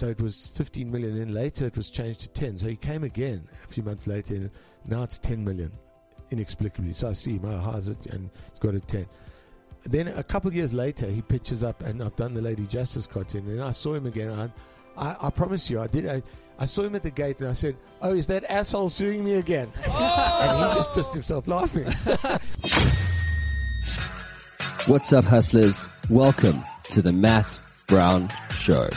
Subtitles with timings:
[0.00, 1.18] So it was 15 million.
[1.18, 2.56] Then later it was changed to 10.
[2.56, 4.34] So he came again a few months later.
[4.34, 4.50] And
[4.86, 5.70] now it's 10 million,
[6.30, 6.94] inexplicably.
[6.94, 7.44] So I see him.
[7.44, 8.06] Oh, how's it?
[8.06, 9.06] And it's got a 10.
[9.84, 13.06] Then a couple of years later, he pitches up, and I've done the Lady Justice
[13.06, 13.46] cartoon.
[13.46, 14.30] And I saw him again.
[14.30, 14.48] I,
[14.96, 16.08] I, I promise you, I did.
[16.08, 16.22] I,
[16.58, 19.34] I saw him at the gate, and I said, "Oh, is that asshole suing me
[19.34, 20.38] again?" Oh!
[20.40, 21.92] and he just pissed himself laughing.
[24.86, 25.90] What's up, hustlers?
[26.08, 27.50] Welcome to the Matt
[27.86, 28.88] Brown Show.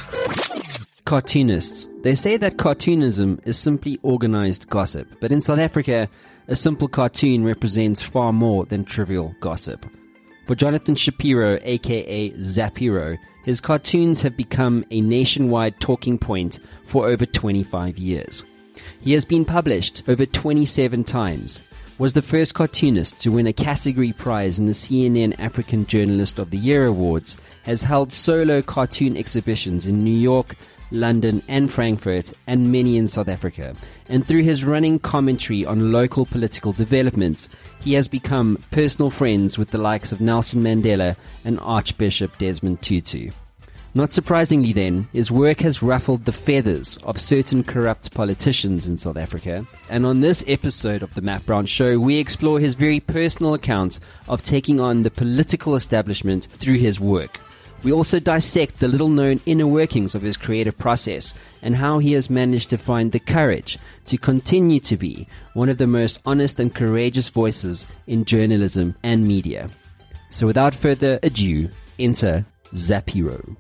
[1.06, 1.90] Cartoonists.
[2.02, 6.10] They say that cartoonism is simply organized gossip, but in South Africa,
[6.48, 9.86] a simple cartoon represents far more than trivial gossip.
[10.48, 17.26] For Jonathan Shapiro, aka Zapiro, his cartoons have become a nationwide talking point for over
[17.26, 18.46] 25 years.
[19.02, 21.64] He has been published over 27 times,
[21.98, 26.50] was the first cartoonist to win a category prize in the CNN African Journalist of
[26.50, 30.56] the Year Awards, has held solo cartoon exhibitions in New York,
[30.94, 33.76] London, and Frankfurt, and many in South Africa.
[34.08, 37.50] And through his running commentary on local political developments,
[37.82, 43.32] he has become personal friends with the likes of Nelson Mandela and Archbishop Desmond Tutu.
[43.96, 49.18] Not surprisingly, then, his work has ruffled the feathers of certain corrupt politicians in South
[49.18, 49.68] Africa.
[49.88, 54.00] And on this episode of The Matt Brown Show, we explore his very personal account
[54.28, 57.40] of taking on the political establishment through his work.
[57.84, 62.14] We also dissect the little known inner workings of his creative process and how he
[62.14, 66.62] has managed to find the courage to continue to be one of the most honest
[66.62, 69.70] and courageous voices in journalism and media.
[70.30, 73.58] So without further ado, enter Zapiro.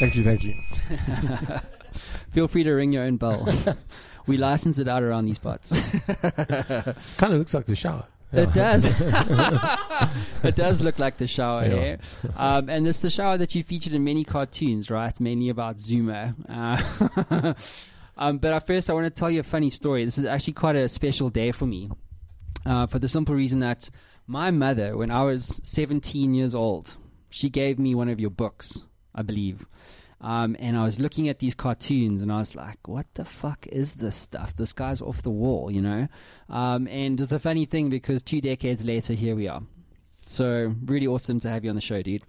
[0.00, 0.54] thank you, thank you.
[2.32, 3.48] Feel free to ring your own bell.
[4.26, 5.70] we license it out around these parts.
[7.18, 8.04] Kind of looks like the shower.
[8.32, 8.84] It does.
[10.44, 11.68] it does look like the shower Yeah.
[11.68, 11.98] here.
[12.36, 15.18] Um, and it's the shower that you featured in many cartoons, right?
[15.20, 16.34] Mainly about Zuma.
[16.48, 17.54] Uh,
[18.16, 20.04] um, but at first, I want to tell you a funny story.
[20.04, 21.90] This is actually quite a special day for me.
[22.66, 23.88] Uh, for the simple reason that
[24.26, 26.96] my mother, when I was 17 years old,
[27.30, 28.82] she gave me one of your books,
[29.14, 29.66] I believe.
[30.24, 33.66] Um, and I was looking at these cartoons and I was like, what the fuck
[33.66, 34.56] is this stuff?
[34.56, 36.08] This guy's off the wall, you know?
[36.48, 39.60] Um, and it's a funny thing because two decades later, here we are.
[40.24, 42.22] So, really awesome to have you on the show, dude.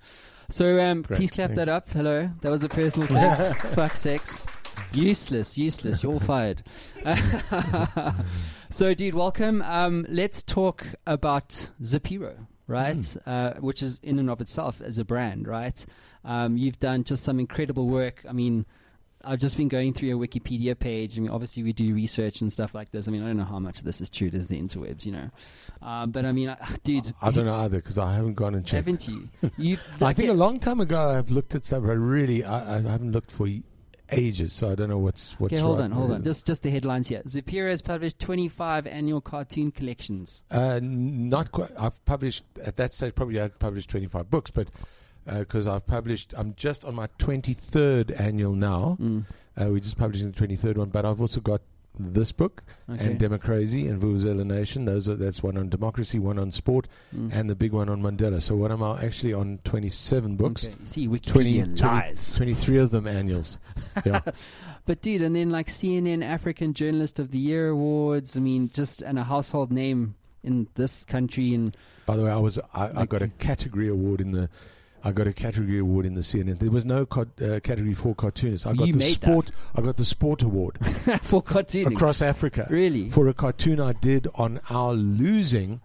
[0.49, 1.57] So, um, please clap thanks.
[1.57, 1.87] that up.
[1.87, 2.29] Hello.
[2.41, 3.07] That was a personal
[3.53, 3.53] thing.
[3.71, 4.43] fuck sex.
[4.91, 6.03] Useless, useless.
[6.03, 6.63] You're all fired.
[8.71, 9.61] so, dude, welcome.
[9.61, 13.17] Um, let's talk about Zapiro, right?
[13.25, 15.85] Uh, which is in and of itself as a brand, right?
[16.25, 18.23] Um, you've done just some incredible work.
[18.27, 18.65] I mean,
[19.23, 21.17] I've just been going through your Wikipedia page.
[21.17, 23.07] I mean, obviously we do research and stuff like this.
[23.07, 24.29] I mean, I don't know how much of this is true.
[24.29, 25.29] There's the interwebs, you know.
[25.81, 28.65] Um, but I mean, I, dude, I don't know either because I haven't gone and
[28.65, 28.87] checked.
[28.87, 29.29] haven't you?
[29.57, 31.83] You, I think a long time ago I've looked at stuff.
[31.83, 33.47] but really, I, I haven't looked for
[34.11, 35.53] ages, so I don't know what's what's.
[35.53, 36.23] Okay, hold right on, hold on.
[36.23, 37.21] Just just the headlines here.
[37.25, 40.43] Zapiro has published 25 annual cartoon collections.
[40.51, 41.71] Uh, not quite.
[41.77, 43.15] I've published at that stage.
[43.15, 44.67] Probably I'd published twenty five books, but
[45.25, 48.97] because I've published, I'm just on my twenty third annual now.
[49.01, 49.25] Mm.
[49.59, 51.61] Uh, we're just publishing the twenty third one, but I've also got
[51.97, 53.05] this book Okay.
[53.05, 54.83] and Democracy and Vuvuzela Nation.
[54.83, 57.29] Those are that's one on democracy, one on sport, Mm.
[57.33, 58.41] and the big one on Mandela.
[58.41, 60.65] So what am I actually on twenty seven books?
[60.65, 60.75] Okay.
[60.83, 62.33] See, Wikipedia 20, 20 lies.
[62.35, 63.57] 23 of them annuals.
[64.05, 64.21] Yeah.
[64.87, 68.37] But dude, and then like CNN African Journalist of the Year awards.
[68.37, 71.55] I mean, just and a household name in this country.
[71.55, 71.75] And
[72.05, 74.47] By the way, I was I, I got a category award in the
[75.05, 76.57] I got a category award in the CNN.
[76.57, 78.65] There was no co- uh, category for cartoonists.
[78.65, 79.51] I got You the made sport.
[79.75, 80.79] I got the sport award
[81.21, 83.11] for cartooning, across Africa really.
[83.11, 85.79] for a cartoon I did on our losing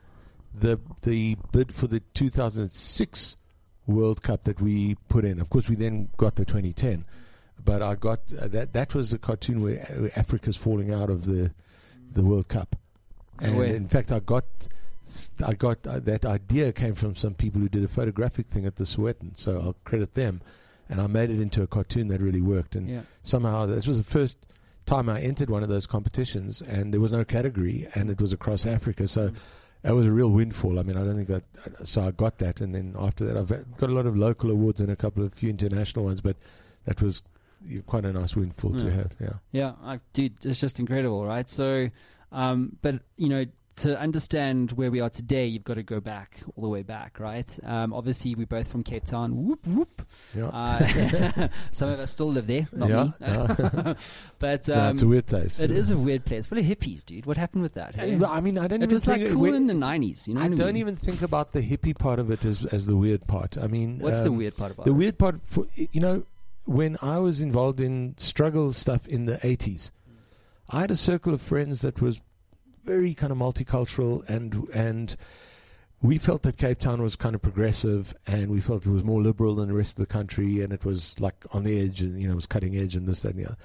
[0.59, 3.37] the the bid for the 2006
[3.87, 5.39] World Cup that we put in.
[5.39, 7.05] Of course, we then got the 2010,
[7.63, 8.73] but I got uh, that.
[8.73, 11.51] That was the cartoon where, where Africa's falling out of the
[12.13, 12.75] the World Cup,
[13.39, 13.77] and way.
[13.77, 14.45] in fact, I got.
[15.45, 18.77] I got uh, that idea came from some people who did a photographic thing at
[18.77, 20.41] the Sowetan, so I'll credit them,
[20.89, 22.75] and I made it into a cartoon that really worked.
[22.77, 23.01] And yeah.
[23.23, 24.37] somehow this was the first
[24.87, 28.33] time I entered one of those competitions, and there was no category, and it was
[28.33, 29.07] across Africa.
[29.09, 29.35] So Mm.
[29.83, 30.79] that was a real windfall.
[30.79, 31.87] I mean, I don't think that.
[31.87, 34.81] So I got that, and then after that, I've got a lot of local awards
[34.81, 36.37] and a couple of few international ones, but
[36.85, 37.23] that was
[37.87, 39.13] quite a nice windfall to have.
[39.21, 39.33] Yeah.
[39.53, 41.49] Yeah, I, dude, it's just incredible, right?
[41.49, 41.91] So,
[42.33, 43.45] um, but you know,
[43.81, 47.21] to understand where we are today, you've got to go back all the way back,
[47.21, 47.59] right?
[47.65, 49.47] Um, obviously, we're both from Cape Town.
[49.47, 50.07] Whoop whoop.
[50.37, 50.47] Yeah.
[50.47, 53.13] Uh, some of us still live there, not Yeah, me.
[53.21, 53.95] yeah.
[54.39, 55.61] but No, um, it's a weird place.
[55.61, 57.27] it is a weird place, full of hippies, dude.
[57.27, 57.95] What happened with that?
[57.95, 58.19] hey?
[58.25, 60.41] I mean, I don't It even was like cool in the nineties, you know.
[60.41, 60.77] I what don't mean?
[60.79, 63.57] even think about the hippie part of it as as the weird part.
[63.59, 64.91] I mean, What's the um, weird part about it?
[64.91, 64.99] The it?
[64.99, 66.25] weird part, for you know,
[66.65, 69.91] when I was involved in struggle stuff in the eighties,
[70.69, 72.21] I had a circle of friends that was
[72.91, 75.17] very kind of multicultural, and and
[76.03, 79.23] we felt that Cape Town was kind of progressive, and we felt it was more
[79.23, 82.21] liberal than the rest of the country, and it was like on the edge, and
[82.21, 83.57] you know, it was cutting edge, and this that, and the other.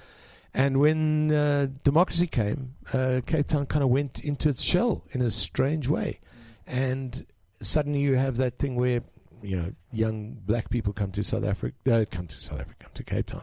[0.54, 5.20] And when uh, democracy came, uh, Cape Town kind of went into its shell in
[5.22, 6.20] a strange way,
[6.68, 7.26] and
[7.60, 9.00] suddenly you have that thing where
[9.42, 12.92] you know young black people come to South Africa, uh, come to South Africa, come
[12.94, 13.42] to Cape Town,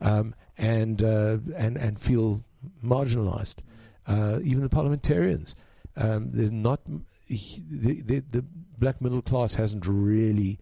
[0.00, 2.44] um, and uh, and and feel
[2.84, 3.56] marginalised.
[4.06, 5.56] Uh, even the parliamentarians,
[5.96, 6.80] um, there's not
[7.28, 8.44] the, the the
[8.78, 10.58] black middle class hasn't really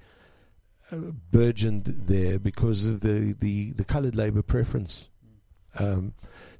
[0.90, 0.96] uh,
[1.30, 5.08] burgeoned there because of the the the coloured labour preference.
[5.78, 6.14] Um,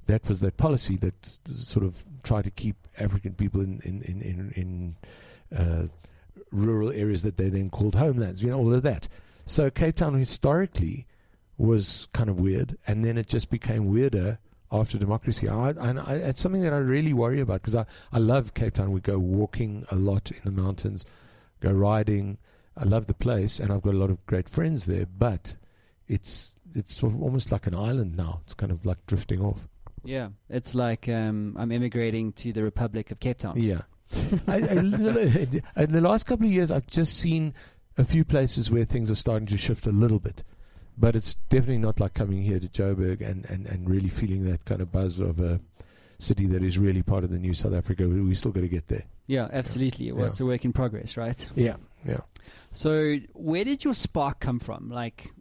[0.07, 4.21] that was that policy that sort of tried to keep African people in in in
[4.23, 4.97] in,
[5.51, 5.87] in uh,
[6.51, 8.43] rural areas that they then called homelands.
[8.43, 9.09] You know all of that.
[9.47, 11.07] So Cape Town historically
[11.57, 14.39] was kind of weird, and then it just became weirder
[14.75, 15.49] after democracy.
[15.49, 18.75] I, and I, it's something that I really worry about because I, I love Cape
[18.75, 18.93] Town.
[18.93, 21.05] We go walking a lot in the mountains,
[21.61, 22.39] go riding.
[22.77, 25.07] I love the place, and I've got a lot of great friends there.
[25.07, 25.57] But
[26.09, 28.41] it's it's sort of almost like an island now.
[28.45, 29.69] It's kind of like drifting off.
[30.03, 33.55] Yeah, it's like um, I'm immigrating to the Republic of Cape Town.
[33.57, 33.83] Yeah.
[34.47, 37.55] I, I, in the last couple of years, I've just seen
[37.97, 40.43] a few places where things are starting to shift a little bit.
[40.97, 44.65] But it's definitely not like coming here to Joburg and, and, and really feeling that
[44.65, 45.61] kind of buzz of a
[46.19, 48.09] city that is really part of the new South Africa.
[48.09, 49.05] We, we still got to get there.
[49.27, 50.13] Yeah, absolutely.
[50.13, 51.49] Well, it's a work in progress, right?
[51.55, 51.77] Yeah,
[52.07, 52.21] yeah.
[52.73, 54.91] So, where did your spark come from?
[54.91, 55.33] Like,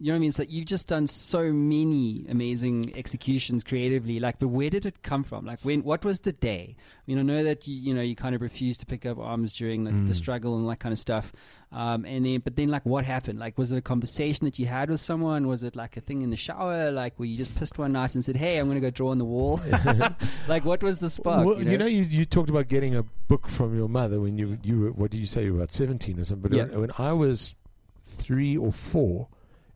[0.00, 0.28] you know what I mean?
[0.28, 4.20] It's like you've just done so many amazing executions creatively.
[4.20, 5.44] Like, but where did it come from?
[5.44, 5.82] Like, when?
[5.82, 6.76] What was the day?
[6.78, 9.18] I mean, I know that you, you know, you kind of refused to pick up
[9.18, 10.14] arms during the, the Mm.
[10.14, 11.32] struggle and that kind of stuff.
[11.72, 13.38] Um, and then, but then, like, what happened?
[13.38, 15.48] Like, was it a conversation that you had with someone?
[15.48, 16.90] Was it like a thing in the shower?
[16.90, 19.10] Like, were you just pissed one night and said, "Hey, I'm going to go draw
[19.10, 19.60] on the wall"?
[20.48, 21.44] like, what was the spark?
[21.46, 21.86] well, you know?
[21.86, 25.10] you, you talked about getting a book from your mother when you you were what
[25.10, 26.48] did you say you were about seventeen or something?
[26.50, 26.76] But Yeah.
[26.78, 27.54] when I was
[28.02, 29.28] three or four,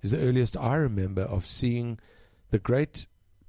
[0.02, 1.98] is the earliest I remember of seeing
[2.50, 3.06] the great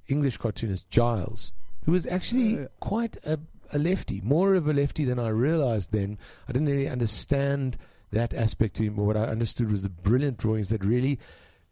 [0.08, 1.52] English cartoonist Giles,
[1.84, 3.38] who was actually quite a,
[3.72, 6.18] a lefty, more of a lefty than I realized then.
[6.48, 7.76] I didn't really understand
[8.12, 8.96] that aspect to him.
[8.96, 11.18] What I understood was the brilliant drawings that really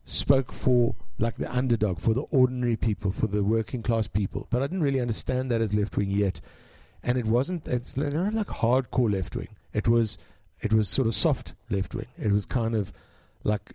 [0.05, 4.47] spoke for like the underdog, for the ordinary people, for the working class people.
[4.51, 6.41] But I didn't really understand that as left wing yet.
[7.03, 9.57] And it wasn't it's not like hardcore left wing.
[9.73, 10.19] It was
[10.61, 12.07] it was sort of soft left wing.
[12.19, 12.93] It was kind of
[13.45, 13.73] like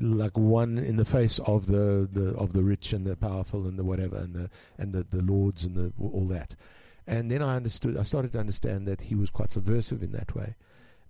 [0.00, 3.78] like one in the face of the, the of the rich and the powerful and
[3.78, 6.54] the whatever and the and the, the lords and the all that.
[7.06, 10.34] And then I understood I started to understand that he was quite subversive in that
[10.34, 10.56] way.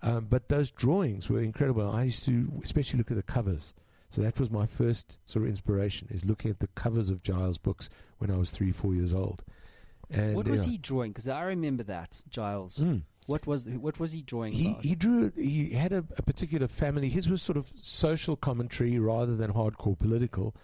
[0.03, 1.91] Um, but those drawings were incredible.
[1.91, 3.75] I used to especially look at the covers.
[4.11, 7.59] So that was my first sort of inspiration is looking at the covers of Giles
[7.59, 9.43] books when I was three, four years old.
[10.11, 11.11] And what was he drawing?
[11.11, 12.79] Because I remember that Giles.
[12.79, 13.03] Mm.
[13.27, 14.53] What was what was he drawing?
[14.53, 14.83] He about?
[14.83, 15.33] he drew.
[15.37, 17.09] He had a, a particular family.
[17.09, 20.55] His was sort of social commentary rather than hardcore political.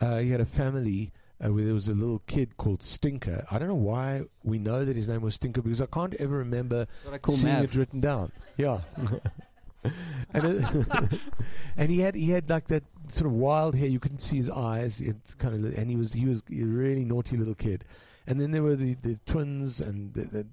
[0.00, 1.12] Uh, he had a family
[1.42, 3.46] uh, where there was a little kid called Stinker.
[3.50, 6.38] I don't know why we know that his name was Stinker because I can't ever
[6.38, 7.64] remember That's what I call seeing Mav.
[7.64, 8.32] it written down.
[8.56, 8.80] Yeah.
[10.32, 11.20] and, it,
[11.76, 13.88] and he had he had like that sort of wild hair.
[13.88, 15.00] You couldn't see his eyes.
[15.00, 17.84] It's kind of and he was he was a really naughty little kid.
[18.26, 20.46] And then there were the, the twins and the, the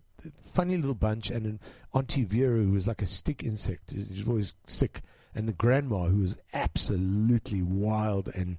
[0.44, 1.60] funny little bunch, and then
[1.94, 3.92] Auntie Vera who was like a stick insect.
[3.92, 5.02] She was always sick,
[5.36, 8.58] and the grandma who was absolutely wild and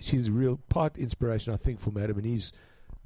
[0.00, 2.52] she's a real part inspiration I think for Madam and Eve's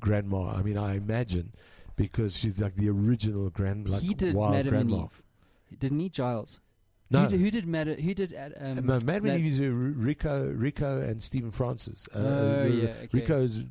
[0.01, 0.51] grandma.
[0.51, 1.53] I mean, I imagine
[1.97, 5.05] because she's like the original grand like he did wild Madam and grandma.
[5.05, 5.79] Eve.
[5.79, 6.61] Didn't he, Giles?
[7.09, 9.65] No, Who did, who did Mad- Who did um, no, Mad Mad- Men is uh,
[9.69, 12.09] Rico, Rico, and Stephen Francis.
[12.15, 13.09] Uh, Oh, uh, yeah, okay.
[13.13, 13.65] Rico's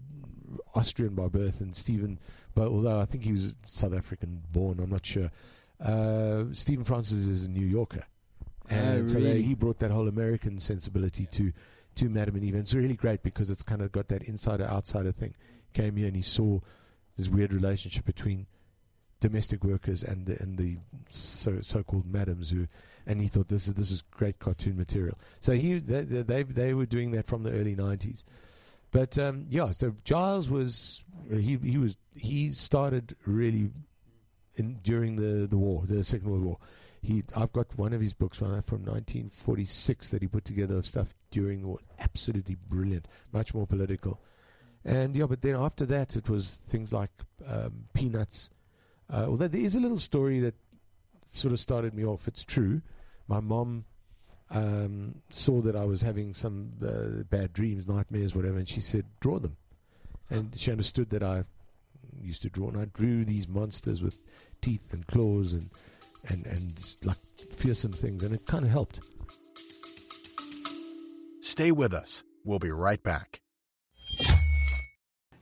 [0.73, 2.17] Austrian by birth, and Stephen,
[2.55, 5.29] but although I think he was South African born, I'm not sure.
[5.79, 8.05] Uh, Stephen Francis is a New Yorker,
[8.69, 11.51] and Oh, so they, he brought that whole American sensibility to
[11.95, 12.53] to Madam and Eve.
[12.53, 15.33] And it's really great because it's kind of got that insider outsider thing.
[15.73, 16.59] Came here and he saw
[17.17, 18.47] this weird relationship between
[19.19, 20.77] domestic workers and the and the
[21.09, 22.67] so so called madams who
[23.07, 25.17] and he thought this is this is great cartoon material.
[25.41, 28.23] So he they they, they, were doing that from the early nineties.
[28.95, 33.69] But um, yeah, so Giles was he he was he started really
[34.55, 36.57] in during the the war, the Second World War.
[37.01, 41.13] He, I've got one of his books from 1946 that he put together of stuff
[41.29, 41.79] during the war.
[41.99, 44.21] Absolutely brilliant, much more political.
[44.85, 47.11] And yeah, but then after that, it was things like
[47.45, 48.49] um, Peanuts.
[49.11, 50.55] Uh, although there is a little story that
[51.27, 52.29] sort of started me off.
[52.29, 52.81] It's true.
[53.27, 53.83] My mom
[54.51, 59.05] um, saw that I was having some uh, bad dreams, nightmares, whatever, and she said,
[59.19, 59.57] "Draw them."
[60.29, 61.43] And she understood that I
[62.21, 64.21] used to draw, and I drew these monsters with
[64.61, 65.69] teeth and claws and
[66.29, 67.17] and and like
[67.53, 68.99] fearsome things, and it kind of helped.
[71.41, 72.23] Stay with us.
[72.43, 73.41] We'll be right back.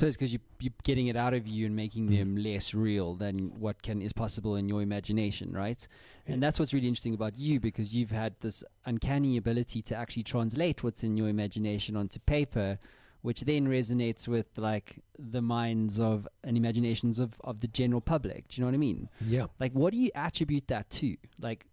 [0.00, 2.18] Suppose because you, you're getting it out of you and making mm.
[2.18, 5.86] them less real than what can is possible in your imagination, right?
[6.26, 6.34] Yeah.
[6.34, 10.22] And that's what's really interesting about you because you've had this uncanny ability to actually
[10.22, 12.78] translate what's in your imagination onto paper,
[13.20, 18.48] which then resonates with like the minds of and imaginations of, of the general public.
[18.48, 19.10] Do you know what I mean?
[19.20, 19.46] Yeah.
[19.58, 21.16] Like, what do you attribute that to?
[21.38, 21.66] Like,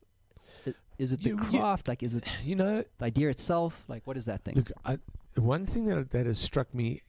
[0.97, 1.87] is it the you, craft?
[1.87, 3.85] You, like, is it you know the idea itself?
[3.87, 4.55] Like, what is that thing?
[4.55, 4.97] Look, I,
[5.35, 7.01] one thing that that has struck me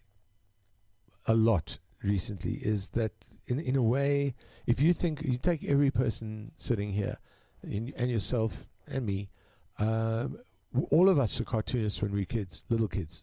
[1.28, 3.12] a lot recently is that
[3.46, 4.34] in in a way,
[4.66, 7.18] if you think you take every person sitting here,
[7.62, 9.28] in, and yourself and me,
[9.78, 10.38] um,
[10.90, 13.22] all of us are cartoonists when we're kids, little kids,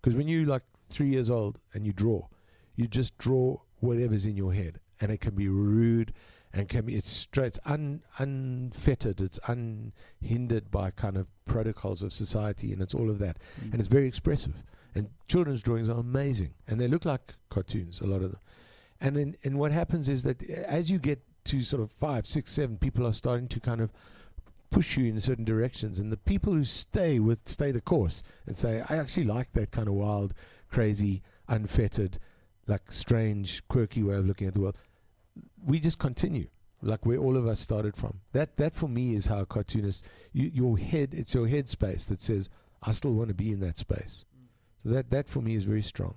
[0.00, 2.26] because when you're like three years old and you draw,
[2.74, 6.12] you just draw whatever's in your head, and it can be rude,
[6.52, 12.12] and can be it's straight, it's un, unfettered, it's unhindered by kind of protocols of
[12.12, 13.72] society, and it's all of that, mm.
[13.72, 14.62] and it's very expressive.
[14.94, 18.40] And children's drawings are amazing, and they look like cartoons, a lot of them.
[19.00, 22.26] And then, and what happens is that eh, as you get to sort of five,
[22.26, 23.92] six, seven, people are starting to kind of
[24.70, 28.56] push you in certain directions, and the people who stay with stay the course and
[28.56, 30.32] say, "I actually like that kind of wild,
[30.70, 32.18] crazy, unfettered,
[32.66, 34.76] like strange, quirky way of looking at the world."
[35.64, 36.48] We just continue
[36.84, 38.20] like where all of us started from.
[38.32, 42.04] That that for me is how a cartoonist you, your head it's your head space
[42.06, 42.50] that says
[42.82, 44.24] I still want to be in that space.
[44.84, 46.16] So that, that for me is very strong.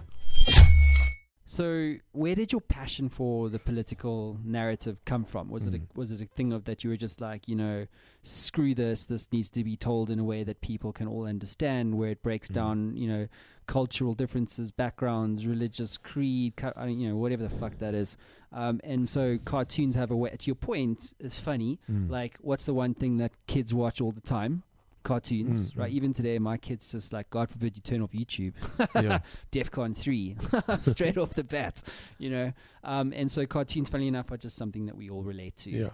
[1.54, 5.52] So, where did your passion for the political narrative come from?
[5.52, 5.68] Was mm.
[5.68, 5.88] it a, mm.
[5.94, 7.86] was it a thing of that you were just like, you know,
[8.24, 11.96] screw this, this needs to be told in a way that people can all understand,
[11.96, 12.56] where it breaks mm.
[12.56, 13.28] down, you know,
[13.68, 16.54] cultural differences, backgrounds, religious creed,
[16.88, 18.18] you know, whatever the fuck that is.
[18.54, 20.30] Um, and so cartoons have a way.
[20.30, 21.80] To your point, it's funny.
[21.92, 22.10] Mm.
[22.10, 24.64] Like, what's the one thing that kids watch all the time?
[25.02, 25.92] Cartoons, mm, right?
[25.92, 25.96] Mm.
[25.96, 28.54] Even today, my kids just like, God forbid you turn off YouTube.
[28.96, 29.20] yeah.
[29.52, 30.38] DEFCON three,
[30.82, 31.82] straight off the bat,
[32.20, 32.54] you know.
[32.84, 35.72] Um, and so cartoons, funny enough, are just something that we all relate to.
[35.72, 35.90] Yeah.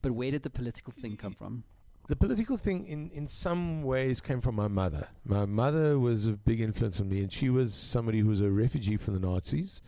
[0.00, 1.64] But where did the political thing come from?
[2.06, 5.08] the political thing in, in some ways came from my mother.
[5.24, 8.50] My mother was a big influence on me, and she was somebody who was a
[8.50, 9.80] refugee from the Nazis.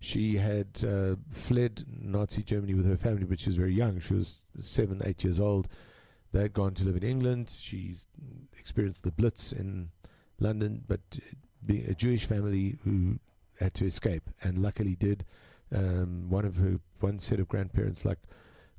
[0.00, 4.00] She had uh, fled Nazi Germany with her family, but she was very young.
[4.00, 5.68] She was seven, eight years old.
[6.32, 7.54] They had gone to live in England.
[7.60, 7.94] She
[8.58, 9.90] experienced the Blitz in
[10.38, 11.00] London, but
[11.64, 13.18] being a Jewish family who
[13.58, 15.26] had to escape, and luckily did.
[15.72, 18.18] Um, one of her, one set of grandparents, like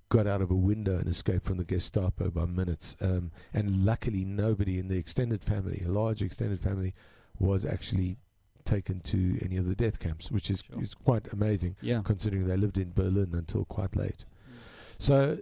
[0.09, 2.97] got out of a window and escaped from the Gestapo by minutes.
[2.99, 6.93] Um, and luckily, nobody in the extended family, a large extended family,
[7.39, 8.17] was actually
[8.65, 10.81] taken to any of the death camps, which is, Sure.
[10.81, 12.01] is quite amazing Yeah.
[12.03, 14.25] considering they lived in Berlin until quite late.
[14.25, 14.53] Mm.
[14.99, 15.39] So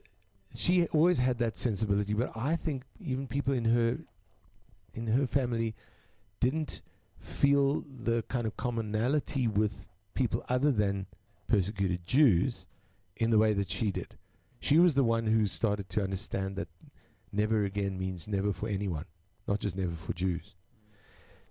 [0.53, 3.99] she always had that sensibility, but I think even people in her
[4.95, 5.75] in her family
[6.39, 6.81] didn't
[7.19, 11.05] feel the kind of commonality with people other than
[11.47, 12.65] persecuted Jews
[13.15, 14.17] in the way that she did.
[14.59, 16.69] She was the one who started to understand that
[17.31, 19.05] never again means never for anyone,
[19.47, 20.55] not just never for Jews.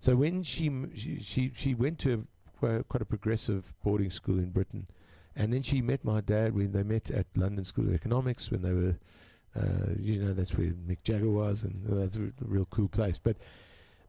[0.00, 2.26] So when she she she, she went to
[2.62, 4.86] a, quite a- progressive boarding school in Britain,
[5.34, 8.62] and then she met my dad when they met at London School of Economics when
[8.62, 8.98] they were,
[9.56, 13.18] uh, you know, that's where Mick Jagger was, and that's a real cool place.
[13.18, 13.36] But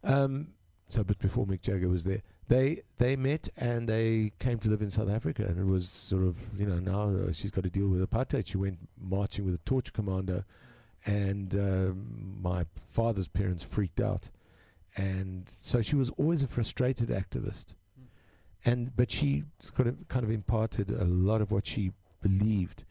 [0.03, 0.49] um,
[0.89, 4.81] so, but before Mick Jagger was there, they they met and they came to live
[4.81, 7.69] in South Africa, and it was sort of, you know, now uh, she's got to
[7.69, 8.47] deal with apartheid.
[8.47, 10.43] She went marching with a torch commando,
[11.05, 14.29] and um, my father's parents freaked out,
[14.99, 17.67] and so she was always a frustrated activist
[18.65, 19.43] and but she
[19.75, 21.91] kind of, kind of imparted a lot of what she
[22.21, 22.83] believed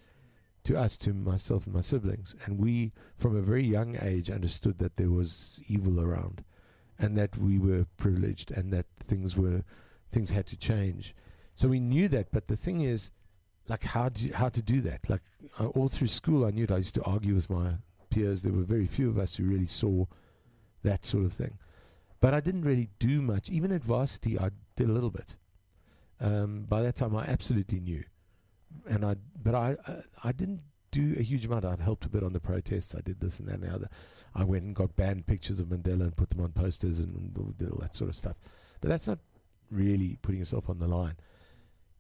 [0.65, 4.79] to us, to myself and my siblings, and we, from a very young age, understood
[4.79, 6.45] that there was evil around,
[6.99, 9.63] and that we were privileged, and that things were
[10.11, 11.15] things had to change.
[11.55, 13.11] So we knew that, but the thing is,
[13.69, 15.09] like how do how to do that?
[15.09, 15.23] Like
[15.59, 16.73] uh, all through school, I knew it.
[16.73, 17.75] I used to argue with my
[18.11, 18.43] peers.
[18.43, 20.07] There were very few of us who really saw
[20.83, 21.59] that sort of thing,
[22.21, 23.49] but I didn't really do much.
[23.49, 25.37] Even at varsity, I did a little bit
[26.21, 28.05] um, by that time I absolutely knew,
[28.89, 31.65] and I but I uh, I didn't do a huge amount.
[31.65, 32.95] I'd helped a bit on the protests.
[32.95, 33.89] I did this and that and the other.
[34.35, 37.71] I went and got banned pictures of Mandela and put them on posters and did
[37.71, 38.37] all that sort of stuff.
[38.81, 39.19] But that's not
[39.71, 41.17] really putting yourself on the line.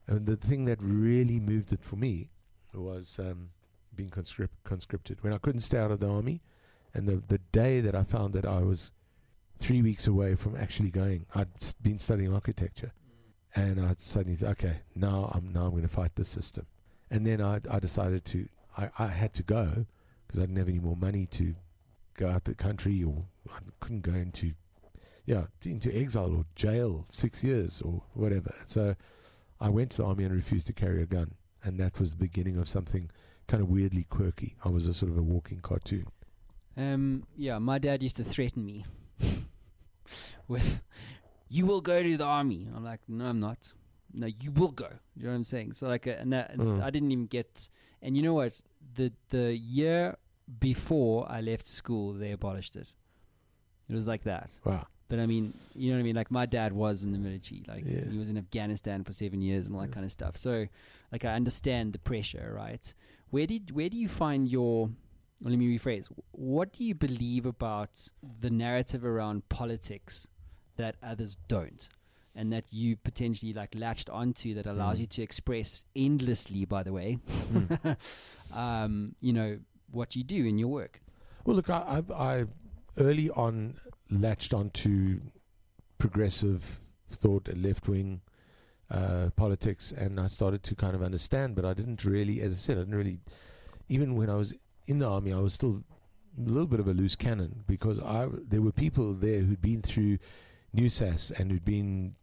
[0.07, 2.31] And the thing that really moved it for me
[2.73, 3.51] was um,
[3.95, 6.43] being conscript- conscripted when I couldn't stay out of the army,
[6.95, 8.93] and the the day that I found that I was
[9.59, 11.27] three weeks away from actually going.
[11.35, 11.49] I'd
[11.83, 12.93] been studying architecture
[13.55, 16.67] and I suddenly okay, now I'm now I'm going to fight this system.
[17.11, 19.87] And then I I decided to I, I had to go
[20.27, 21.55] because I didn't have any more money to
[22.15, 24.53] go out the country or I couldn't go into
[25.25, 28.55] yeah into exile or jail six years or whatever.
[28.65, 28.95] So
[29.61, 31.35] I went to the army and refused to carry a gun,
[31.65, 33.11] and that was the beginning of something
[33.49, 34.57] kind of weirdly quirky.
[34.65, 36.07] I was a sort of a walking cartoon.
[36.77, 38.85] Um, yeah, my dad used to threaten me
[40.49, 40.83] with,
[41.49, 43.73] "You will go to the army." I'm like, "No, I'm not.
[44.13, 45.75] No, you will go." You know what I'm saying?
[45.75, 46.83] So like, uh, and that Mm.
[46.83, 47.69] I didn't even get.
[48.03, 48.61] And you know what?
[48.95, 50.17] The the year
[50.61, 52.95] before I left school, they abolished it.
[53.89, 54.59] It was like that.
[54.65, 54.87] Wow.
[55.09, 56.17] But I mean, you know what I mean?
[56.17, 57.65] Like my dad was in the military.
[57.67, 58.05] Like Yeah.
[58.11, 59.95] he was in Afghanistan for seven years and all that Yeah.
[59.95, 60.37] kind of stuff.
[60.37, 60.69] So,
[61.13, 62.95] like I understand the pressure, right?
[63.31, 64.91] Where did where do you find your?
[65.41, 66.09] Well, let me rephrase.
[66.33, 68.09] What do you believe about
[68.41, 70.27] the narrative around politics
[70.79, 71.89] that others don't,
[72.35, 75.01] and that you potentially like latched onto that allows Mm.
[75.01, 76.65] you to express endlessly?
[76.65, 77.19] By the way,
[77.53, 77.97] Mm.
[78.53, 79.59] um, you know
[79.91, 81.01] what you do in your work.
[81.45, 82.45] Well, look, I, I, I
[82.99, 83.77] early on
[84.11, 85.21] latched onto
[85.99, 88.21] progressive thought, left wing
[88.91, 91.55] uh, politics, and I started to kind of understand.
[91.55, 93.19] But I didn't really, as I said, I didn't really.
[93.89, 94.53] Even when I was
[94.87, 95.83] in the army, I was still
[96.39, 99.83] a little bit of a loose cannon because I there were people there who'd been
[99.83, 100.19] through
[100.75, 102.15] NUSAS and who'd been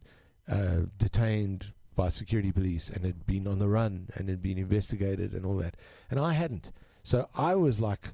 [0.50, 5.32] uh, detained by security police and had been on the run and had been investigated
[5.32, 5.76] and all that,
[6.10, 6.72] and I hadn't.
[7.02, 8.08] So I was like,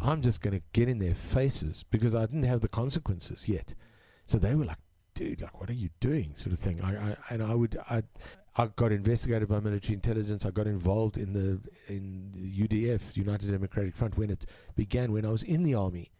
[0.00, 3.74] I'm just going to get in their faces because I didn't have the consequences yet.
[4.26, 4.78] So they were like,
[5.14, 6.34] dude, like, what are you doing?
[6.34, 6.80] Sort of thing.
[6.82, 8.02] I, I and I would, I,
[8.56, 10.44] I got investigated by military intelligence.
[10.46, 11.60] I got involved in the
[11.92, 15.12] in the UDF, United Democratic Front, when it began.
[15.12, 16.12] When I was in the army,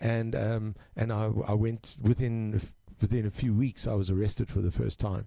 [0.00, 2.60] and um, and I, I went within
[3.00, 3.86] within a few weeks.
[3.86, 5.26] I was arrested for the first time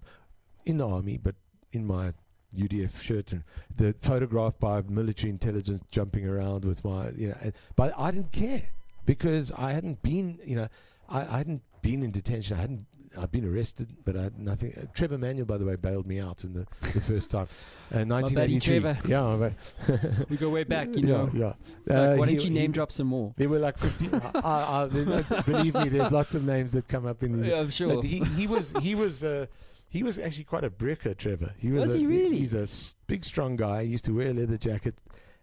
[0.64, 1.34] in the army, but
[1.72, 2.12] in my
[2.56, 3.42] UDF shirt and
[3.74, 8.70] the photograph by military intelligence jumping around with my, you know, but I didn't care
[9.04, 10.68] because I hadn't been, you know,
[11.08, 12.56] I, I hadn't been in detention.
[12.56, 12.86] I hadn't.
[13.18, 14.74] I'd been arrested, but I had nothing.
[14.76, 17.48] Uh, Trevor Manuel, by the way, bailed me out in the, the first time.
[17.92, 18.80] Uh, buddy 1983.
[18.80, 18.98] Trevor.
[19.08, 21.30] Yeah, We go way back, you know.
[21.34, 21.52] Yeah.
[21.86, 23.34] Like, Uh, why he- don't you name he- drop some more?
[23.36, 24.14] There were like 15.
[24.14, 27.48] I, I, I, believe me, there's lots of names that come up in the.
[27.54, 28.02] Yeah, I'm sure.
[28.02, 29.46] He, he was he was uh,
[29.88, 31.52] he was actually quite a bricker, Trevor.
[31.58, 32.38] He was, Was a, he really?
[32.38, 32.66] He's a
[33.06, 33.84] big, strong guy.
[33.84, 34.96] He used to wear a leather jacket.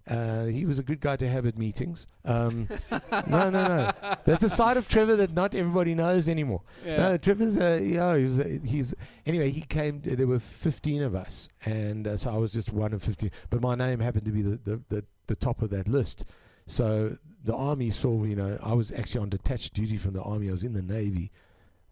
[0.07, 2.07] Uh, he was a good guy to have at meetings.
[2.25, 3.91] Um, no, no, no.
[4.25, 6.63] That's a side of Trevor that not everybody knows anymore.
[6.85, 6.97] Yeah.
[6.97, 8.93] No, Trevor's uh, yeah, he was uh, he's
[9.25, 9.51] anyway.
[9.51, 10.01] He came.
[10.03, 13.31] There were fifteen of us, and uh, so I was just one of fifteen.
[13.49, 16.25] But my name happened to be the, the, the, the top of that list.
[16.65, 20.49] So the army saw, you know, I was actually on detached duty from the army.
[20.49, 21.31] I was in the navy.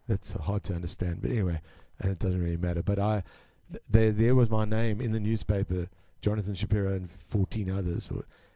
[0.08, 1.22] that's hard to understand.
[1.22, 1.60] But anyway,
[2.00, 2.82] and it doesn't really matter.
[2.82, 3.22] But I,
[3.70, 5.88] th- there, there was my name in the newspaper,
[6.20, 8.10] Jonathan Shapiro and 14 others.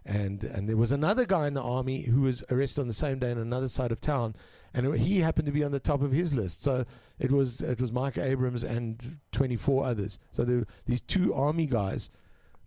[0.07, 3.19] And, and there was another guy in the army who was arrested on the same
[3.19, 4.35] day on another side of town,
[4.75, 6.63] and he happened to be on the top of his list.
[6.63, 6.85] So
[7.19, 10.19] it was it was Mike Abrams and 24 others.
[10.33, 12.11] So there were these two army guys,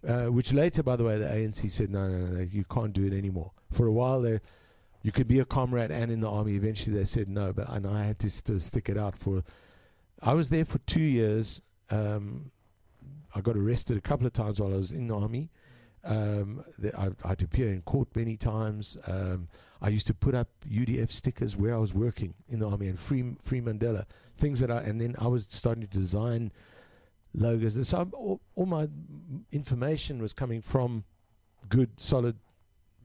[0.08, 3.06] uh, which later, by the way, the ANC said no, no, no, you can't do
[3.06, 3.52] it anymore.
[3.72, 4.26] For a while,
[5.04, 6.56] you could be a comrade and in the army.
[6.56, 9.44] Eventually, they said no, but and I had to st- stick it out for.
[10.24, 11.62] I was there for two years.
[11.90, 12.52] Um,
[13.36, 15.50] I got arrested a couple of times while I was in the army.
[16.04, 18.98] Um, the, I, I had to appear in court many times.
[19.08, 19.50] Um,
[19.82, 23.00] I used to put up UDF stickers where I was working in the army and
[23.00, 24.06] free free Mandela
[24.38, 26.52] things that I and then I was starting to design
[27.34, 27.76] logos.
[27.76, 28.88] And so all, all my
[29.52, 31.04] information was coming from
[31.70, 32.38] good, solid,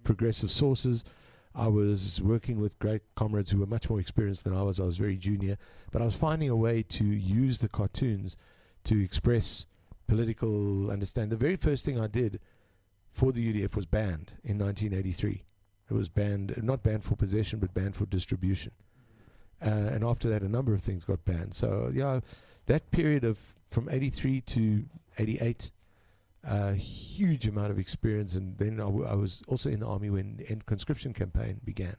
[0.05, 1.05] progressive sources.
[1.55, 4.81] I was working with great comrades who were much more experienced than I was.
[4.81, 5.59] I was very junior,
[5.91, 8.37] but I was finding a way to use the cartoons
[8.85, 9.67] to express
[10.07, 11.31] political understand.
[11.31, 12.41] The very first thing I did
[13.11, 15.45] for the UDF was banned in 1983.
[15.91, 18.73] It was banned, not banned for possession, but banned for distribution.
[19.61, 21.55] Uh, and after that, a number of things got banned.
[21.55, 22.21] So, yeah,
[22.67, 23.39] that period of
[23.71, 24.85] from 83 to
[25.19, 25.71] 88,
[26.45, 28.35] a uh, huge amount of experience.
[28.35, 31.61] And then I, w- I was also in the army when the end conscription campaign
[31.65, 31.97] began.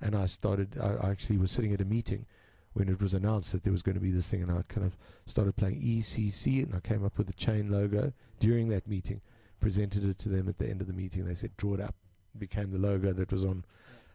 [0.00, 2.26] And I started, I, I actually was sitting at a meeting
[2.76, 4.42] when it was announced that there was going to be this thing.
[4.42, 8.12] And I kind of started playing ECC and I came up with the chain logo
[8.38, 9.22] during that meeting,
[9.60, 11.24] presented it to them at the end of the meeting.
[11.24, 11.94] They said, draw it up.
[12.38, 13.64] Became the logo that was on.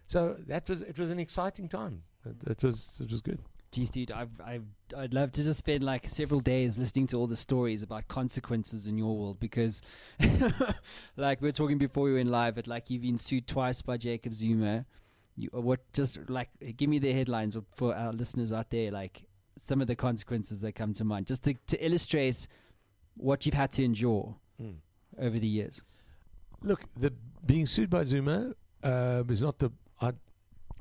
[0.06, 2.04] So that was, it was an exciting time.
[2.24, 3.40] It, it was, it was good.
[3.72, 7.26] Geez, dude, I've, I've, I'd love to just spend like several days listening to all
[7.26, 9.82] the stories about consequences in your world because,
[11.18, 13.98] like we were talking before we went live, but like you've been sued twice by
[13.98, 14.86] Jacob Zuma.
[15.38, 19.24] You, uh, what just like give me the headlines for our listeners out there, like
[19.66, 22.48] some of the consequences that come to mind, just to, to illustrate
[23.16, 24.76] what you've had to endure Mm.
[25.18, 25.82] over the years.
[26.62, 27.12] Look, the
[27.46, 29.72] being sued by Zuma uh, is not the.
[30.00, 30.12] I,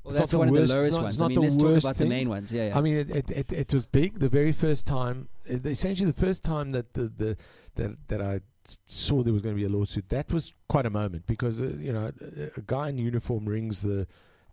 [0.03, 1.13] Well, that's not the one worst- of the lowest not- ones.
[1.15, 2.51] it's I not mean, the let's talk worst about the main ones.
[2.51, 2.77] Yeah, yeah.
[2.77, 5.29] I mean, it, it, it, it was big the very first time.
[5.45, 7.37] It, essentially, the first time that the, the
[7.75, 10.85] that that I s- saw there was going to be a lawsuit, that was quite
[10.85, 14.05] a moment because uh, you know a, a guy in uniform rings the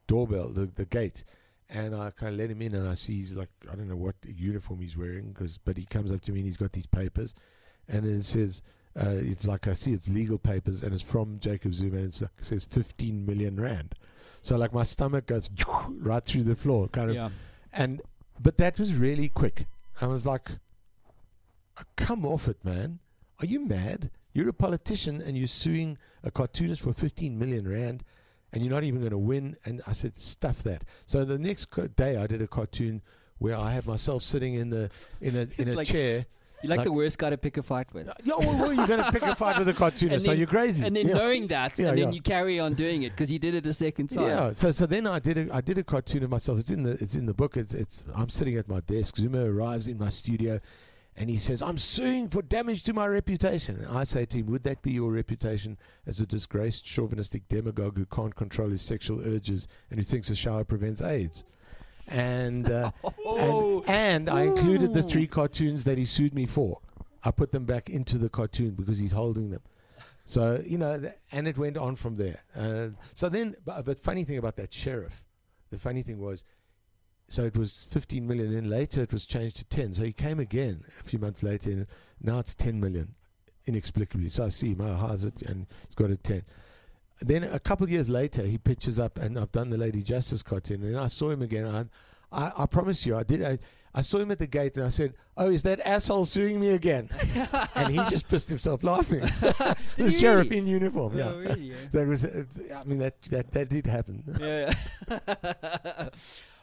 [0.08, 1.22] doorbell, the the gate,
[1.70, 3.96] and I kind of let him in, and I see he's like I don't know
[3.96, 6.86] what uniform he's wearing, cause, but he comes up to me and he's got these
[6.86, 7.34] papers,
[7.88, 8.62] and it says.
[8.98, 12.20] Uh, it's like I see it's legal papers and it's from Jacob Zuma and it's
[12.20, 13.94] like, it says 15 million rand.
[14.42, 15.48] So like my stomach goes
[15.90, 17.28] right through the floor, kind of yeah.
[17.72, 18.00] and
[18.40, 19.66] but that was really quick.
[20.00, 20.50] I was like,
[21.78, 22.98] "Oh, "Come off it, man!
[23.40, 24.10] Are you mad?
[24.32, 28.04] You're a politician and you're suing a cartoonist for 15 million rand,
[28.52, 31.66] and you're not even going to win." And I said, "Stuff that." So the next
[31.66, 33.02] co- day, I did a cartoon
[33.38, 36.26] where I had myself sitting in the in a in a Like- chair.
[36.60, 38.08] You're like, like- the worst guy to pick a fight with.
[38.24, 40.26] Yeah, well, well, you're going to pick a fight with a cartoonist?
[40.26, 40.84] Then- you crazy?
[40.84, 41.14] And then Yeah.
[41.14, 43.72] knowing that, Yeah, and then you carry on doing it because you did it a
[43.72, 44.24] second time.
[44.26, 44.52] Yeah.
[44.54, 46.58] So so then I did a I did a cartoon of myself.
[46.58, 47.56] It's in the it's in the book.
[47.56, 49.18] It's it's I'm sitting at my desk.
[49.18, 50.58] Zuma arrives in my studio,
[51.18, 54.46] and he says, "I'm suing for damage to my reputation." And I say to him,
[54.46, 55.76] "Would that be your reputation
[56.06, 60.36] as a disgraced chauvinistic demagogue who can't control his sexual urges and who thinks a
[60.36, 61.44] shower prevents AIDS?"
[62.06, 62.92] And uh,
[63.26, 63.80] Oh.
[63.86, 66.80] and, and I included the three cartoons that he sued me for.
[67.24, 69.60] I put them back into the cartoon because he's holding them.
[70.24, 72.44] So you know, th- and it went on from there.
[72.56, 75.24] Uh, so then, but, but funny thing about that sheriff,
[75.70, 76.44] the funny thing was,
[77.28, 78.52] so it was 15 million.
[78.52, 79.94] Then later it was changed to 10.
[79.94, 81.86] So he came again a few months later, and
[82.22, 83.14] now it's 10 million,
[83.66, 84.30] inexplicably.
[84.30, 84.80] So I see him.
[84.80, 85.42] Oh, how's it?
[85.42, 86.42] And he's got a 10.
[87.20, 90.42] Then a couple of years later, he pitches up, and I've done the Lady Justice
[90.42, 90.82] cartoon.
[90.84, 91.66] And I saw him again.
[91.66, 91.84] I,
[92.32, 93.42] I, I promise you, I did.
[93.42, 93.58] I,
[93.94, 96.70] I saw him at the gate, and I said, "Oh, is that asshole suing me
[96.70, 97.08] again?"
[97.74, 99.20] and he just pissed himself laughing.
[99.40, 101.18] the he sheriff in uniform.
[101.18, 101.30] Yeah.
[101.30, 101.60] Oh, really?
[101.60, 101.74] Yeah.
[101.90, 102.24] That was.
[102.24, 102.44] Uh,
[102.76, 104.22] I mean, that that that did happen.
[104.40, 104.72] yeah.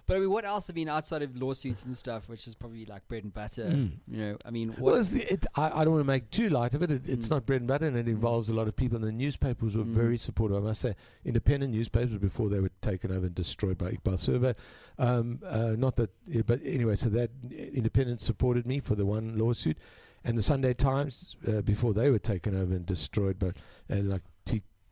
[0.07, 0.69] But I mean, what else?
[0.69, 3.63] I mean, outside of lawsuits and stuff, which is probably like bread and butter.
[3.65, 3.91] Mm.
[4.07, 4.79] You know, I mean, what?
[4.93, 6.91] Well, it's, it, I, I don't want to make too light of it.
[6.91, 7.31] it it's Mm.
[7.31, 8.97] not bread and butter, and it involves a lot of people.
[8.97, 9.87] And the newspapers were Mm.
[9.93, 10.57] very supportive.
[10.57, 14.55] I must say, independent newspapers before they were taken over and destroyed by Iqbal Survé.
[14.99, 16.11] Um, uh, not that,
[16.45, 16.95] but anyway.
[16.95, 19.77] So that independent supported me for the one lawsuit,
[20.23, 23.47] and the Sunday Times uh, before they were taken over and destroyed by
[23.89, 24.21] uh, like.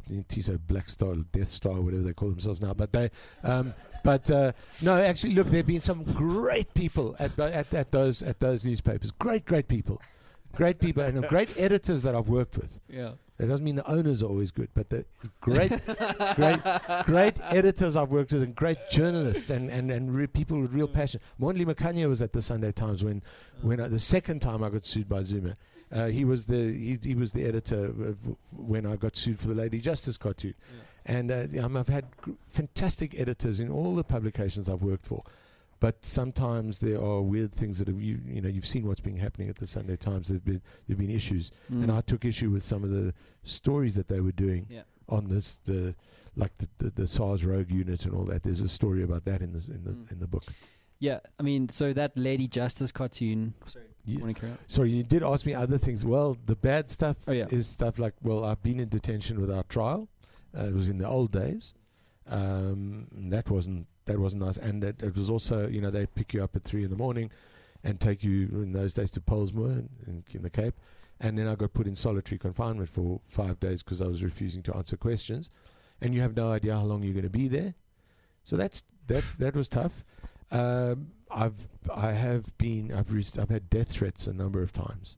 [0.09, 2.73] Tiso Black Star, Death Star, whatever they call themselves now.
[2.73, 3.11] But they,
[3.43, 8.21] um, but uh, no, actually, look, there've been some great people at, at at those
[8.23, 9.11] at those newspapers.
[9.11, 10.01] Great, great people.
[10.55, 12.79] great people and great editors that I've worked with.
[12.87, 13.13] Yeah.
[13.39, 15.05] It doesn't mean the owners are always good, but the
[15.41, 15.71] great,
[16.35, 16.59] great,
[17.05, 20.87] great editors I've worked with and great journalists and, and, and re- people with real
[20.87, 21.19] passion.
[21.41, 23.23] Mondli Makanya was at the Sunday Times when,
[23.63, 25.57] when I, the second time I got sued by Zuma.
[25.93, 28.17] Uh, he was the he, he was the editor of
[28.51, 30.55] when I got sued for the Lady Justice cartoon,
[31.05, 35.23] and uh, um, I've had gr- fantastic editors in all the publications I've worked for.
[35.79, 39.17] But sometimes there are weird things that have you you know you've seen what's been
[39.17, 40.29] happening at the Sunday Times.
[40.29, 41.83] There've been there've been issues, Mm.
[41.83, 44.83] and I took issue with some of the stories that they were doing Yeah.
[45.09, 45.93] on this the
[46.35, 48.41] like the, the, the SARS rogue unit and all that.
[48.41, 50.11] There's a story about that in the in the Mm.
[50.13, 50.43] in the book.
[51.03, 53.55] Yeah, I mean, so that Lady Justice cartoon.
[53.65, 54.57] Sorry, You- want to carry on?
[54.67, 56.05] Sorry, you did ask me other things.
[56.05, 57.47] Well, the bad stuff Oh, yeah.
[57.51, 60.07] is stuff like well, I've been in detention without trial.
[60.57, 61.73] Uh, it was in the old days.
[62.25, 66.33] Um, that wasn't that wasn't nice, and it, it was also you know they pick
[66.33, 67.29] you up at three in the morning,
[67.83, 70.75] and take you in those days to Pollsmoor in, in, in the Cape,
[71.19, 74.63] and then I got put in solitary confinement for five days because I was refusing
[74.63, 75.49] to answer questions,
[75.99, 77.73] and you have no idea how long you're going to be there,
[78.41, 80.05] so that's that's that was tough.
[80.53, 85.17] Um, I've I have been I've I've had death threats a number of times,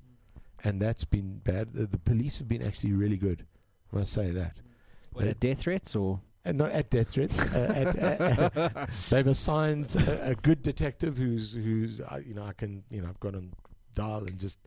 [0.64, 1.74] and that's been bad.
[1.74, 3.46] The, the police have been actually really good.
[3.94, 4.62] I must say that.
[5.12, 6.22] What, Uh, uh, death threats or?
[6.46, 7.38] and not at death threats.
[7.40, 12.54] uh, at, uh, they've assigned a, a good detective who's who's uh, you know I
[12.54, 13.52] can you know I've got on
[13.94, 14.60] dial and just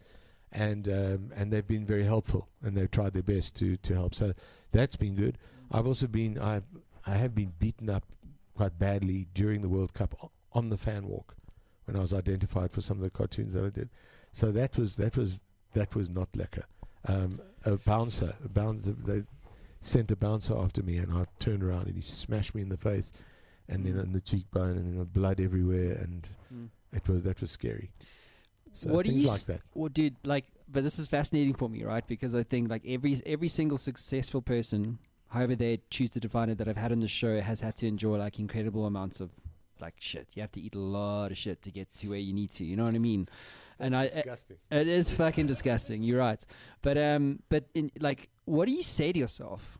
[0.52, 4.14] and um, and they've been very helpful and they've tried their best to to help.
[4.14, 4.32] So
[4.72, 5.38] that's been good.
[5.70, 6.64] I've also been I've
[7.06, 8.04] I have been beaten up
[8.54, 10.14] quite badly during the World Cup
[10.58, 11.34] on the fan walk
[11.86, 13.88] when I was identified for some of the cartoons that I did.
[14.32, 15.40] So that was that was
[15.72, 16.64] that was not lekker.
[17.06, 19.22] Um, a bouncer, a bouncer, they
[19.80, 22.76] sent a bouncer after me, and I turned around and he smashed me in the
[22.76, 23.12] face,
[23.68, 26.68] and then in the cheekbone, and then blood everywhere, and Mm.
[26.92, 27.90] it was that was scary.
[28.74, 29.60] So What do you like that.
[29.74, 32.06] Well, dude, like, but this is fascinating for me, right?
[32.06, 36.58] Because I think like every every single successful person, however they choose to define it,
[36.58, 39.30] that I've had on the show has had to endure like incredible amounts of
[39.80, 40.28] like shit.
[40.34, 42.64] You have to eat a lot of shit to get to where you need to.
[42.64, 43.28] You know what I mean?
[43.80, 44.56] and I, disgusting.
[44.70, 46.02] It is fucking disgusting.
[46.02, 46.44] You're right.
[46.82, 49.78] But um, but in like, what do you say to yourself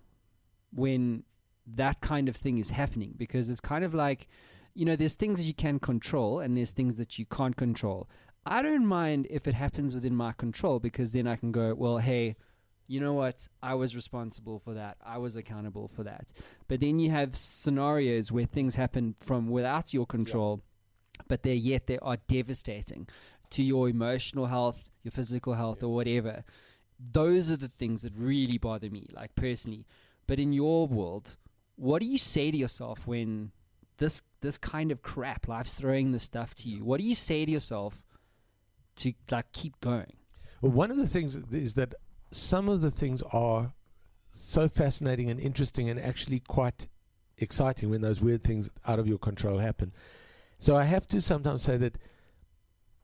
[0.72, 1.24] when
[1.66, 3.14] that kind of thing is happening?
[3.16, 4.28] Because it's kind of like,
[4.74, 8.08] you know, there's things that you can control and there's things that you can't control.
[8.46, 11.98] I don't mind if it happens within my control because then I can go, well,
[11.98, 12.36] hey,
[12.88, 13.46] you know what?
[13.62, 14.96] I was responsible for that.
[15.04, 16.28] I was accountable for that.
[16.66, 20.62] But then you have scenarios where things happen from without your control,
[21.28, 23.06] but they yet they are devastating
[23.50, 26.44] to your emotional health, your physical health, or whatever.
[26.98, 29.86] Those are the things that really bother me, like personally.
[30.26, 31.36] But in your world,
[31.76, 33.52] what do you say to yourself when
[33.98, 36.84] this this kind of crap, life's throwing this stuff to you?
[36.84, 38.02] What do you say to yourself
[38.96, 40.14] to like keep going?
[40.62, 41.94] Well, one of the things is that
[42.30, 43.72] some of the things are
[44.32, 46.86] so fascinating and interesting and actually quite
[47.38, 49.92] exciting when those weird things out of your control happen.
[50.58, 51.98] So I have to sometimes say that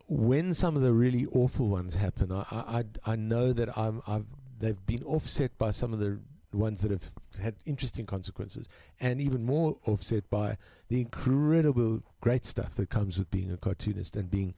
[0.07, 4.27] when some of the really awful ones happen, I I, I- know that I'm I've
[4.59, 6.19] they've been offset by some of the
[6.53, 7.11] ones that have
[7.41, 8.69] had interesting consequences,
[9.01, 10.57] and even more offset by
[10.89, 14.55] the incredible great stuff that comes with being a cartoonist and being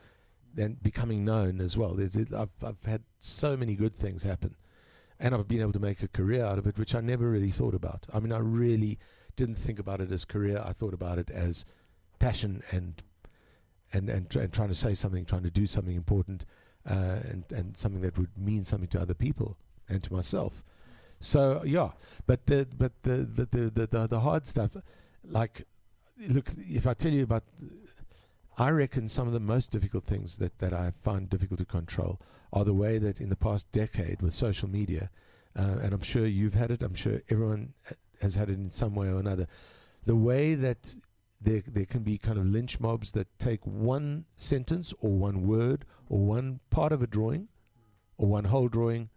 [0.56, 1.98] and becoming known as well.
[2.00, 4.56] I've, I've had so many good things happen,
[5.18, 7.50] and I've been able to make a career out of it, which I never really
[7.50, 8.06] thought about.
[8.12, 8.98] I mean, I really
[9.36, 10.62] didn't think about it as career.
[10.64, 11.64] I thought about it as
[12.18, 13.02] passion and
[13.92, 16.44] and and, tr- and trying to say something, trying to do something important,
[16.88, 19.56] uh, and and something that would mean something to other people
[19.88, 20.64] and to myself.
[21.20, 21.90] So yeah,
[22.26, 24.76] but the but the the the, the, the hard stuff,
[25.24, 25.66] like
[26.28, 27.44] look, if I tell you about
[28.58, 32.20] I reckon some of the most difficult things that, that I find difficult to control
[32.52, 35.10] are the way that in the past decade with social media,
[35.58, 37.74] uh, and I'm sure you've had it, I'm sure everyone
[38.22, 39.46] has had it in some way or another,
[40.06, 40.94] the way that
[41.40, 45.84] there, there can be kind of lynch mobs that take one sentence or one word
[46.08, 47.48] or one part of a drawing
[48.16, 49.10] or one whole drawing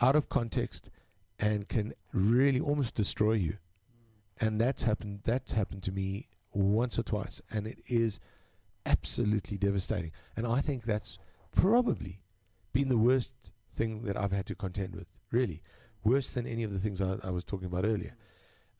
[0.00, 0.90] out of context
[1.38, 3.56] and can really almost destroy you.
[4.38, 8.20] And that's happened that's happened to me once or twice and it is
[8.86, 10.12] absolutely devastating.
[10.36, 11.18] And I think that's
[11.54, 12.20] probably
[12.72, 15.62] been the worst thing that I've had to contend with, really.
[16.04, 18.16] Worse than any of the things I, I was talking about earlier.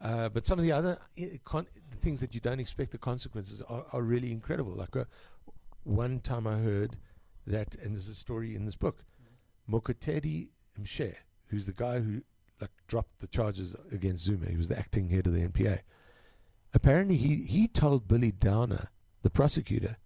[0.01, 0.99] Uh, but some of the other
[1.45, 1.67] con-
[2.01, 4.73] things that you don't expect, the consequences are, are really incredible.
[4.73, 5.05] Like uh,
[5.85, 6.97] one time I heard
[7.47, 9.05] that, and there's a story in this book,
[9.71, 10.49] Mokotedi
[10.81, 11.15] Mpshe,
[11.49, 12.23] who's the guy who
[12.61, 14.47] like dropped the charges against Zuma.
[14.47, 15.81] He was the acting head of the NPA.
[16.75, 18.91] Apparently, he, he told Billy Downer,
[19.27, 19.97] the prosecutor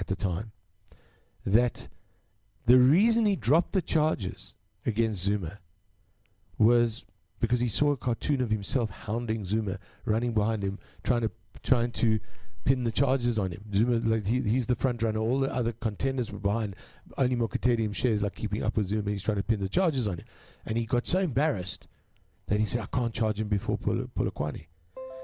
[0.00, 0.52] at the time,
[1.44, 1.88] that
[2.66, 5.60] The reason he dropped the charges against Zuma
[6.58, 7.04] was
[7.38, 11.30] because he saw a cartoon of himself hounding Zuma, running behind him, trying to
[11.62, 12.18] trying to
[12.64, 13.62] pin the charges on him.
[13.72, 15.20] Zuma, like he, he's the front runner.
[15.20, 16.74] All the other contenders were behind.
[17.16, 19.10] Only Mokotedi Mpshe's like keeping up with Zuma.
[19.10, 20.26] He's trying to pin the charges on him,
[20.64, 21.86] and he got so embarrassed
[22.48, 24.66] that he said, "I can't charge him before Pol- Polokwane."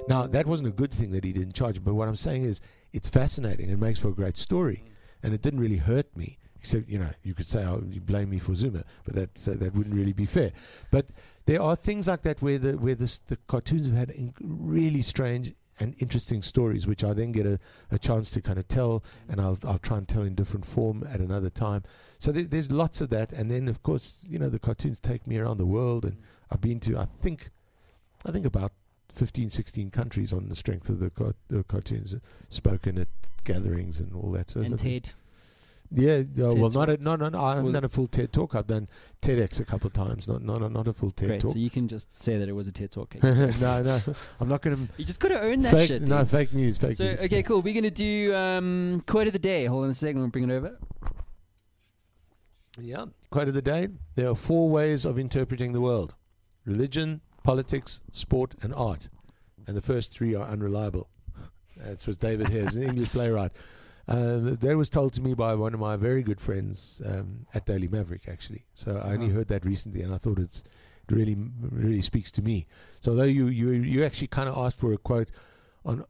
[0.08, 2.60] Now that wasn't a good thing that he didn't charge but what I'm saying is
[2.92, 3.70] it's fascinating.
[3.70, 4.90] It makes for a great story, mm.
[5.22, 6.38] and it didn't really hurt me.
[6.56, 9.54] Except, you know, you could say, oh, you blame me for Zuma, but that uh,
[9.56, 10.52] that wouldn't really be fair.
[10.92, 11.06] But
[11.46, 15.02] there are things like that where the where the, the cartoons have had inc- really
[15.02, 17.58] strange and interesting stories, which I then get a,
[17.90, 19.32] a chance to kind of tell, mm.
[19.32, 21.82] and I'll I'll try and tell in different form at another time.
[22.20, 25.26] So there, there's lots of that, and then of course, you know, the cartoons take
[25.26, 26.22] me around the world, and mm.
[26.50, 27.50] I've been to I think
[28.24, 28.70] I think about
[29.12, 32.18] 15, 16 countries on the strength of the, car- the cartoons, uh,
[32.50, 33.08] spoken at
[33.44, 34.50] gatherings and all that.
[34.50, 35.12] So and so- Ted.
[35.90, 37.04] yeah, uh, well, not a, Talks.
[37.04, 37.40] no, no, no.
[37.44, 38.54] I haven't Was- done a full TED talk.
[38.54, 38.88] I've done
[39.20, 40.26] TEDx a couple of times.
[40.26, 41.40] Not, not, not a full TED Great.
[41.42, 41.50] talk.
[41.52, 43.14] So you can just say that it was a TED talk.
[43.22, 44.00] no, no,
[44.40, 44.92] I'm not going to.
[44.96, 45.88] you just got to own to that fake.
[45.88, 46.02] shit.
[46.02, 46.30] no, dude.
[46.30, 46.78] fake news.
[46.78, 47.20] Fake So news.
[47.24, 47.60] okay, cool.
[47.60, 49.66] We're gonna do um, quote of the day.
[49.66, 50.20] Hold on a second.
[50.20, 50.78] We'll bring it over.
[52.78, 53.06] Yeah.
[53.30, 56.14] Quote of the day: There are four ways of interpreting the world:
[56.64, 59.08] religion, politics, sport, and art.
[59.66, 61.08] And the first three are unreliable.
[61.76, 63.52] That was David Hare's an English playwright.
[64.08, 67.64] Um, that was told to me by one of my very good friends um, at
[67.66, 68.64] Daily Maverick, actually.
[68.74, 69.36] So I only Uh-huh.
[69.36, 70.64] heard that recently, and I thought it's
[71.08, 72.66] it really really speaks to me.
[73.00, 75.30] So though you you you actually kind of asked for a quote
[75.84, 76.04] on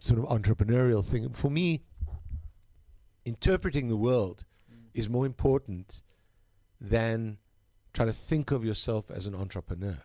[0.00, 1.82] sort of entrepreneurial thing, for me,
[3.24, 4.44] interpreting the world
[4.94, 6.02] is more important
[6.80, 7.38] than
[7.92, 9.98] trying to think of yourself as an entrepreneur.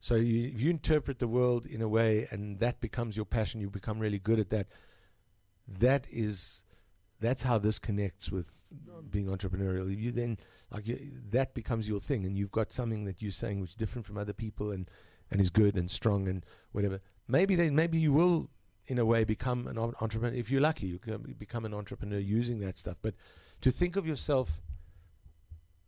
[0.00, 3.60] So you, if you interpret the world in a way, and that becomes your passion,
[3.60, 4.66] you become really good at that.
[5.66, 6.64] That is,
[7.20, 8.72] that's how this connects with
[9.10, 9.96] being entrepreneurial.
[9.96, 10.38] You then
[10.70, 10.98] like you,
[11.30, 14.18] that becomes your thing, and you've got something that you're saying which is different from
[14.18, 14.90] other people, and
[15.30, 17.00] and is good and strong and whatever.
[17.26, 18.50] Maybe then maybe you will,
[18.86, 20.36] in a way, become an entrepreneur.
[20.36, 22.98] If you're lucky, you can become an entrepreneur using that stuff.
[23.02, 23.14] But
[23.62, 24.60] to think of yourself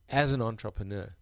[0.09, 1.15] as an entrepreneur,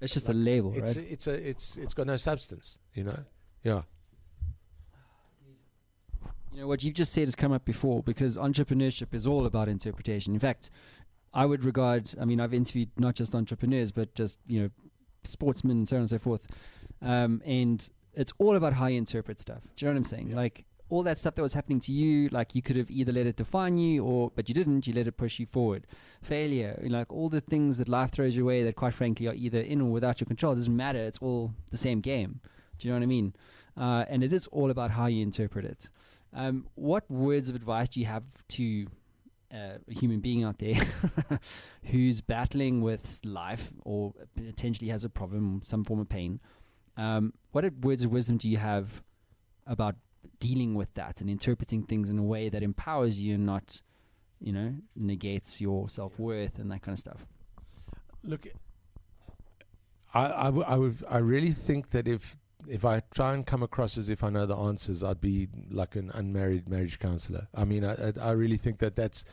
[0.00, 1.04] It's just Like, a label, it's right?
[1.06, 3.24] a, it's a it's it's got no substance, you know.
[3.62, 3.82] Yeah,
[6.52, 9.68] You know what you've just said has come up before because entrepreneurship is all about
[9.68, 10.32] interpretation.
[10.34, 10.70] In fact,
[11.34, 12.14] I would regard.
[12.20, 14.70] I mean, I've interviewed not just entrepreneurs, but just you know,
[15.24, 16.46] sportsmen and so on and so forth.
[17.02, 19.62] Um, and it's all about how you interpret stuff.
[19.76, 20.28] Do you know what I'm saying?
[20.30, 20.36] Yeah.
[20.36, 23.26] Like all that stuff that was happening to you, like you could have either let
[23.26, 24.86] it define you, or but you didn't.
[24.86, 25.86] You let it push you forward.
[26.22, 29.60] Failure, like all the things that life throws your way that, quite frankly, are either
[29.60, 30.52] in or without your control.
[30.52, 30.98] It doesn't matter.
[30.98, 32.40] It's all the same game.
[32.78, 33.34] Do you know what I mean?
[33.76, 35.88] Uh, and it is all about how you interpret it.
[36.32, 38.86] Um, what words of advice do you have to
[39.52, 40.80] uh, a human being out there
[41.84, 46.40] who's battling with life or potentially has a problem, some form of pain?
[46.96, 49.02] Um, what words of wisdom do you have
[49.66, 49.96] about
[50.40, 53.80] dealing with that and interpreting things in a way that empowers you and not,
[54.40, 57.26] you know, negates your self worth and that kind of stuff?
[58.26, 58.46] look,
[60.12, 62.36] I I, w- I would I really think that if
[62.68, 65.96] if I try and come across as if I know the answers, I'd be like
[65.96, 67.48] an unmarried marriage counselor.
[67.54, 69.24] I mean, I I, I really think that that's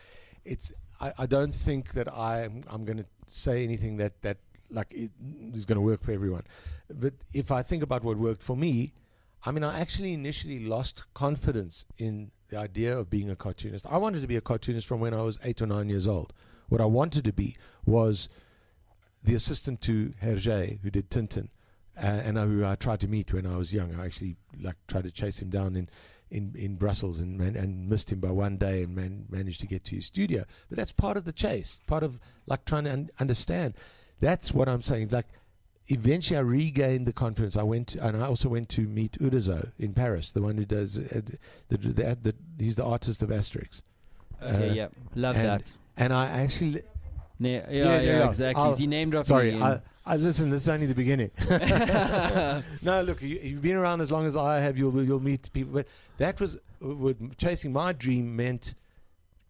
[0.46, 0.72] it's.
[1.02, 4.38] I, I don't think that I'm I'm going to say anything that that
[4.70, 5.12] like it
[5.54, 6.44] is going to work for everyone.
[6.90, 8.94] But if I think about what worked for me,
[9.46, 13.86] I mean, I actually initially lost confidence in the idea of being a cartoonist.
[13.88, 16.34] I wanted to be a cartoonist from when I was eight or nine years old.
[16.70, 18.30] What I wanted to be was
[19.22, 21.50] the assistant to Hergé, who did Tintin,
[21.98, 23.94] uh, and uh, who I tried to meet when I was young.
[23.96, 25.90] I actually like tried to chase him down in
[26.32, 29.68] in, in Brussels and man, and missed him by one day and man, managed to
[29.68, 30.46] get to his studio.
[30.68, 33.76] But that's part of the chase, part of like trying to un- understand.
[34.20, 35.10] That's what I'm saying.
[35.12, 35.28] Like
[35.88, 37.58] eventually, I regained the confidence.
[37.58, 40.98] I went and I also went to meet Uderzo in Paris, the one who does
[40.98, 41.22] uh,
[41.70, 43.82] the, the, the, he's the artist of Asterix.
[44.42, 45.74] Okay, Uh, yeah, love and- that.
[45.96, 46.82] And I actually
[47.40, 48.28] yeah, yeah, yeah, yeah.
[48.30, 48.64] exactly.
[48.64, 50.50] I'll- he named dropped Sorry, I, I listen.
[50.50, 51.32] This is only the beginning.
[52.82, 54.78] no, look, you, you've been around as long as I have.
[54.78, 55.74] You'll you'll meet people.
[55.74, 58.76] But that was what chasing my dream meant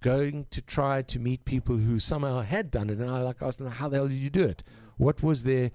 [0.02, 3.58] going to try to meet people who somehow had done it, and I like asked
[3.60, 4.64] them, "How the hell did you do it?
[4.98, 5.72] What was their?"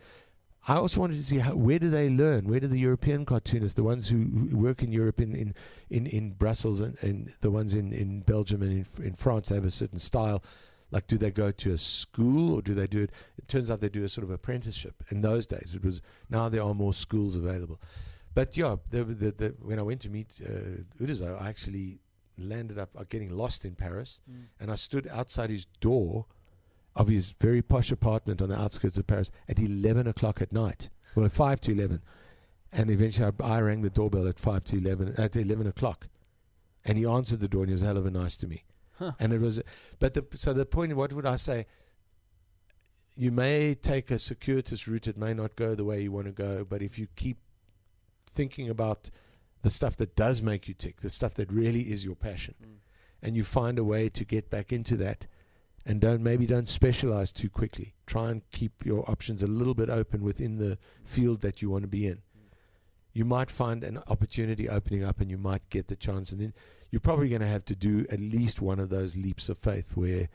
[0.69, 2.47] I also wanted to see how, where do they learn?
[2.47, 4.19] Where do the European cartoonists, the ones who,
[4.51, 5.55] who work in Europe, in in,
[5.89, 9.65] in, in Brussels, and, and the ones in, in Belgium and in, in France, have
[9.65, 10.45] a certain style.
[10.91, 13.11] Like, do they go to a school or do they do it?
[13.39, 15.03] It turns out they do a sort of apprenticeship.
[15.09, 17.81] In those days, it was now there are more schools available.
[18.35, 22.01] But yeah, the, the, the, when I went to meet uh, Uderzo, I actually
[22.37, 24.21] landed up uh, getting lost in Paris,
[24.61, 26.27] and I stood outside his door
[26.99, 30.91] of his very posh apartment on the outskirts of Paris at 11 o'clock at night.
[31.15, 32.03] Well, at 5 to 11.
[32.73, 36.09] And eventually I, I rang the doorbell at 5 to 11, at 11 o'clock.
[36.85, 38.65] And he answered the door and he was hell of a nice to me.
[38.99, 39.13] Huh.
[39.21, 39.63] And it was,
[40.01, 41.67] but the, so the point, what would I say?
[43.15, 46.33] You may take a circuitous route, it may not go the way you want to
[46.33, 47.39] go, but if you keep
[48.27, 49.11] thinking about
[49.63, 52.77] the stuff that does make you tick, the stuff that really is your passion, mm.
[53.23, 55.27] and you find a way to get back into that,
[55.89, 57.95] and don't maybe don't specialize too quickly.
[58.07, 61.83] Try and keep your options a little bit open within the field that you want
[61.83, 62.21] to be in.
[63.15, 66.53] You might find an opportunity opening up, and you might get the chance, and then
[66.91, 69.97] you're probably going to have to do at least one of those leaps of faith
[69.97, 70.29] where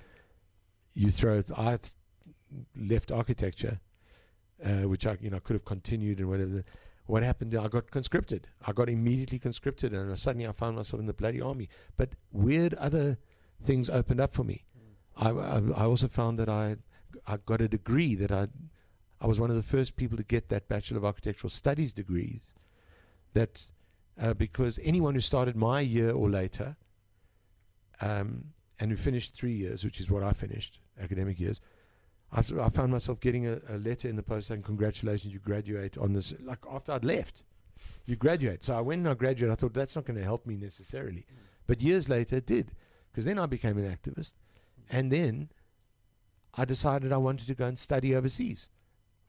[0.96, 1.42] you throw.
[1.56, 1.94] I th-
[2.76, 3.80] left architecture,
[4.66, 6.64] uh, which I you know could have continued and whatever.
[7.06, 7.54] What happened?
[7.54, 8.48] I got conscripted.
[8.66, 11.70] I got immediately conscripted, and suddenly I found myself in the bloody army.
[11.96, 13.20] But weird other
[13.62, 14.66] things opened up for me.
[15.18, 16.78] I, I, I also found that I
[17.28, 18.48] I got a degree that I
[19.22, 22.54] I was one of the first people to get that Bachelor of Architectural Studies degrees.
[23.34, 23.70] That
[24.20, 26.76] uh, because anyone who started my year or later,
[28.02, 28.46] um,
[28.80, 31.62] and who finished three years, which is what I finished academic years,
[32.32, 36.14] I found myself getting a, a letter in the post saying, "Congratulations, you graduate on
[36.14, 37.44] this." Like after I'd left,
[38.06, 38.64] you graduate.
[38.64, 39.54] So I went and I graduated.
[39.54, 41.26] I thought that's not going to help me necessarily,
[41.68, 42.72] but years later it did,
[43.12, 44.34] because then I became an activist,
[44.90, 45.50] and then
[46.56, 48.70] I decided I wanted to go and study overseas.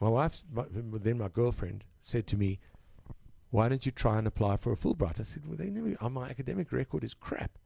[0.00, 2.58] My wife, then my girlfriend, said to me,
[3.50, 5.96] "Why don't you try and apply for a Fulbright?" I said, "Well, they never.
[6.00, 7.58] uh, My academic record is crap."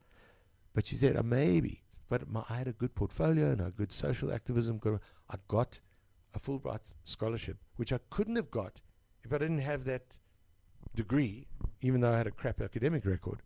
[0.73, 3.91] But she said, uh, "Maybe." But my, I had a good portfolio and a good
[3.91, 4.79] social activism.
[5.29, 5.81] I got
[6.33, 8.81] a Fulbright scholarship, which I couldn't have got
[9.23, 10.19] if I didn't have that
[10.95, 11.47] degree,
[11.81, 13.41] even though I had a crap academic record.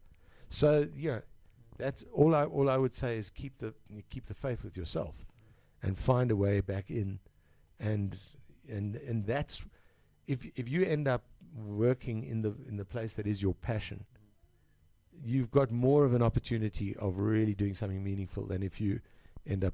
[0.50, 1.22] So yeah,
[1.78, 2.36] that's all.
[2.36, 3.74] I all I would say is keep the
[4.10, 5.26] keep the faith with yourself,
[5.82, 7.20] and find a way back in,
[7.80, 8.18] and
[8.70, 9.64] and and that's
[10.28, 11.24] if if you end up
[11.56, 14.06] working in the in the place that is your passion,
[15.24, 19.00] you've got more of an opportunity of really doing something meaningful than if you
[19.46, 19.74] end up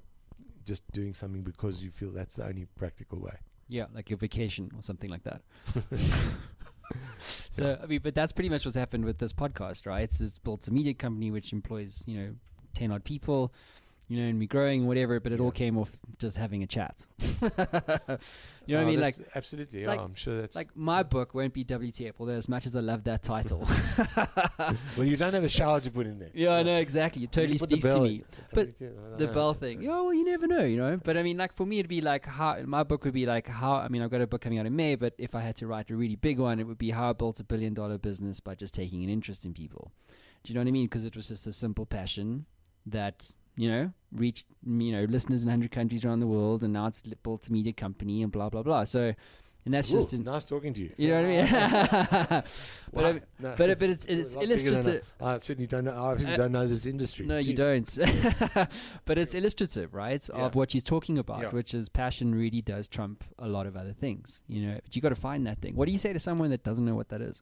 [0.66, 3.38] just doing something because you feel that's the only practical way.
[3.68, 5.42] Yeah, like your vacation or something like that.
[7.50, 10.12] so I mean, but that's pretty much what's happened with this podcast, right?
[10.12, 12.30] So it's built a media company which employs you know
[12.74, 13.54] ten odd people,
[14.10, 15.20] you know, and we're growing whatever.
[15.22, 17.06] But it all came off just having a chat.
[17.42, 18.20] you know what
[18.68, 19.00] I Oh, mean?
[19.00, 19.86] Like absolutely.
[19.86, 22.76] like- yeah, I'm sure that's like my book won't be WTF, although as much as
[22.76, 23.68] I love that title.
[24.98, 26.30] well, you don't have a shower to put in there.
[26.34, 27.24] yeah, I know exactly.
[27.24, 28.24] It totally You put the speaks to me.
[28.54, 28.78] But
[29.18, 29.82] the bell thing.
[29.82, 30.98] Yeah, well, you never know, you know.
[31.04, 33.48] But I mean, like for me, it'd be like how my book would be like
[33.48, 33.74] how.
[33.76, 35.68] I mean, I've got a book coming out in May, but if I had to
[35.68, 38.40] write a really big one, it would be how I built a billion dollar business
[38.40, 39.92] by just taking an interest in people.
[40.44, 40.86] Do you know what I mean?
[40.86, 42.46] Because it was just a simple passion
[42.86, 46.88] that you know reached you know listeners in hundred countries around the world, and now
[46.88, 48.86] it's built a media company and blah blah blah.
[48.86, 49.14] So,
[49.66, 50.92] and that's Ooh, just in, nice talking to you.
[50.96, 52.44] you know what I mean.
[52.94, 53.56] but I, No.
[53.58, 55.04] but but it's it's illustrative.
[55.20, 55.92] I, certainly don't know.
[55.92, 57.26] I obviously Uh, don't know this industry.
[57.26, 57.98] No, you don't.
[59.06, 60.26] but it's illustrative, right?
[60.30, 60.46] Yeah.
[60.46, 61.50] Of what you're talking about, Yeah.
[61.50, 64.80] which is passion really does trump a lot of other things, you know.
[64.82, 65.76] But you got to find that thing.
[65.76, 67.42] What do you say to someone that doesn't know what that is?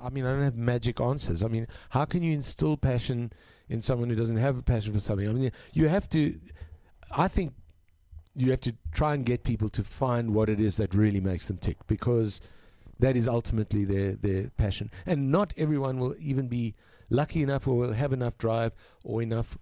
[0.00, 1.42] I mean, I don't have magic answers.
[1.42, 3.32] I mean, how can you instill passion
[3.68, 5.28] in someone who doesn't have a passion for something?
[5.28, 6.38] I mean, you have to.
[7.10, 7.54] I think
[8.34, 11.46] you have to try and get people to find what it is that really makes
[11.46, 12.40] them tick, because
[12.98, 14.90] that is ultimately their their passion.
[15.06, 16.74] And not everyone will even be
[17.10, 19.56] lucky enough, or will have enough drive, or enough.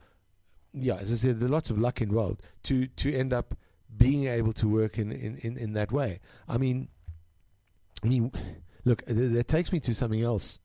[0.73, 3.55] Yeah, as I said, there's lots of luck involved to to end up
[3.95, 6.21] being able to work in in, in, in that way.
[6.49, 6.89] I mean,
[8.03, 8.33] I mean,
[8.85, 10.59] look, th- that takes me to something else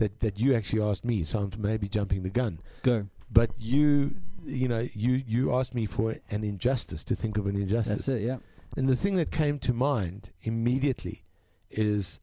[0.00, 1.22] that that you actually asked me.
[1.22, 3.06] So I'm maybe jumping the gun, Go.
[3.30, 7.54] but you, you know, you you asked me for an injustice to think of an
[7.54, 8.22] injustice, That's it.
[8.22, 8.38] Yeah.
[8.76, 11.24] and the thing that came to mind immediately
[11.70, 12.18] is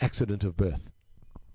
[0.00, 0.90] accident of birth.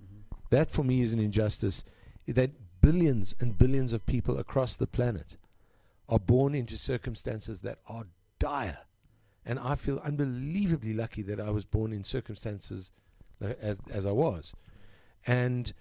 [0.04, 0.38] Mm-hmm.
[0.52, 1.84] That for me is an injustice.
[2.28, 2.52] That
[2.82, 5.38] billions and billions of people across the planet
[6.08, 8.06] are born into circumstances that are
[8.38, 8.80] dire.
[9.46, 12.92] And I feel unbelievably lucky that I was born in circumstances
[13.42, 14.54] as, as I was.
[15.26, 15.74] And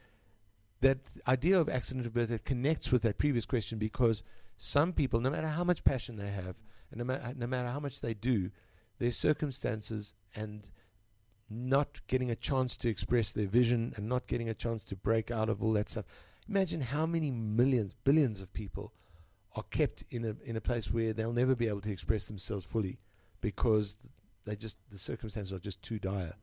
[0.80, 4.22] that idea of accident of birth that connects with that previous question because
[4.56, 6.56] some people, no matter how much passion they have,
[6.90, 8.50] and no, ma- no matter how much they do,
[8.98, 10.68] their circumstances and
[11.50, 15.30] not getting a chance to express their vision and not getting a chance to break
[15.30, 16.06] out of all that stuff.
[16.48, 18.92] Imagine how many millions, billions of people
[19.56, 22.64] are kept in a in a place where they'll never be able to express themselves
[22.64, 22.98] fully
[23.40, 23.96] because
[24.44, 26.34] they just the circumstances are just too dire.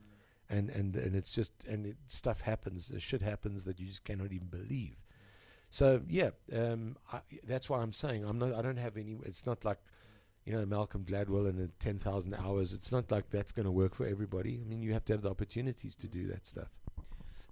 [0.52, 4.04] And and and it's just and it, stuff happens, uh, shit happens that you just
[4.04, 4.98] cannot even believe.
[5.70, 8.54] So yeah, um, I, that's why I'm saying I'm not.
[8.54, 9.18] I don't have any.
[9.24, 9.80] It's not like
[10.46, 12.74] you know Malcolm Gladwell and the ten thousand hours.
[12.74, 14.60] It's not like that's going to work for everybody.
[14.62, 16.70] I mean, you have to have the opportunities to do that stuff.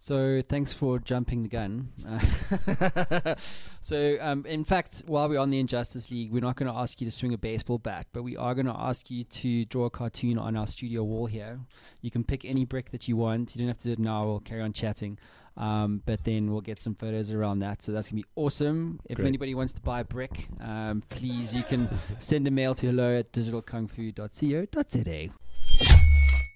[0.02, 1.89] So thanks for jumping the gun.
[2.08, 3.36] Uh,
[3.82, 7.02] so um, in fact, while we're on the Injustice League, we're not going to ask
[7.02, 9.86] you to swing a baseball bat, but we are going to ask you to draw
[9.86, 11.60] a cartoon on our studio wall here.
[12.02, 13.54] You can pick any brick that you want.
[13.54, 14.26] You don't have to do it now.
[14.26, 15.20] We'll carry on chatting.
[15.58, 17.84] Um, but then we'll get some photos around that.
[17.84, 19.02] So that's going to be awesome.
[19.04, 19.28] If Great.
[19.28, 21.89] anybody wants to buy a brick, um, please, you can
[22.20, 25.30] send a mail to hello at digitalkungfu.co.za.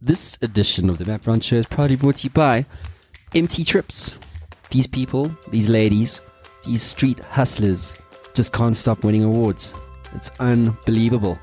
[0.02, 2.66] This edition of the Matt Brown Show is proudly brought to you by
[3.36, 4.15] MT Trips.
[4.69, 6.21] These people, these ladies,
[6.65, 7.97] these street hustlers
[8.36, 9.73] just can't stop winning awards.
[10.13, 11.39] It's unbelievable.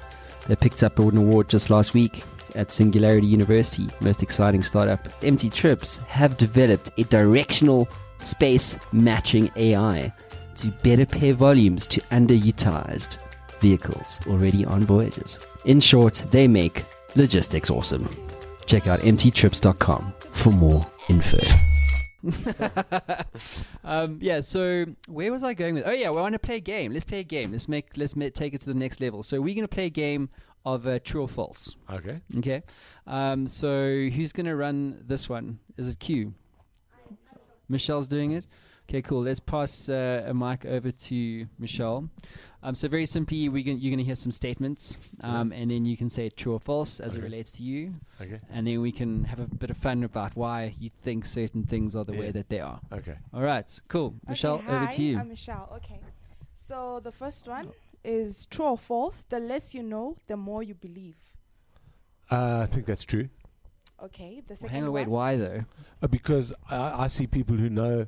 [0.46, 2.22] They picked up an award just last week
[2.54, 5.08] at Singularity University, most exciting startup.
[5.24, 7.88] MT Trips have developed a directional
[8.18, 10.12] space matching AI
[10.56, 13.18] to better pair volumes to underutilized
[13.58, 15.40] vehicles already on voyages.
[15.64, 16.84] In short, they make
[17.16, 18.08] logistics awesome.
[18.66, 21.38] Check out mttrips.com for more info.
[23.84, 24.40] um, yeah.
[24.40, 25.84] So where was I going with?
[25.86, 26.92] Oh yeah, we want to play a game.
[26.92, 27.52] Let's play a game.
[27.52, 29.22] Let's make let's ma- take it to the next level.
[29.22, 30.28] So we're gonna play a game
[30.64, 31.76] of uh, true or false.
[31.90, 32.20] Okay.
[32.38, 32.62] Okay.
[33.06, 35.58] Um, so who's gonna run this one?
[35.76, 36.34] Is it Q?
[37.68, 38.46] Michelle's doing it.
[38.88, 39.22] Okay, cool.
[39.22, 42.10] Let's pass uh, a mic over to Michelle.
[42.62, 45.96] Um, so very simply, we you're going to hear some statements, um, and then you
[45.96, 48.38] can say true or false as it relates to you, Okay.
[48.52, 51.96] and then we can have a bit of fun about why you think certain things
[51.96, 52.80] are the way that they are.
[52.92, 53.16] Okay.
[53.32, 54.14] All right, cool.
[54.28, 55.18] Michelle, okay, over to you.
[55.18, 55.72] I'm Michelle.
[55.76, 56.00] Okay.
[56.54, 57.72] So the first one
[58.04, 59.24] is true or false.
[59.28, 61.16] The less you know, the more you believe.
[62.30, 63.28] Uh, I think that's true.
[64.02, 64.40] Okay.
[64.46, 65.06] The Well, second hang on, wait.
[65.08, 65.10] one.
[65.16, 65.64] Why though?
[66.02, 68.06] Uh, because I, I see people who know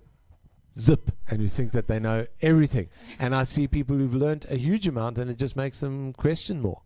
[0.78, 4.56] zip and who think that they know everything, and I see people who've learned a
[4.56, 6.82] huge amount, and it just makes them question more.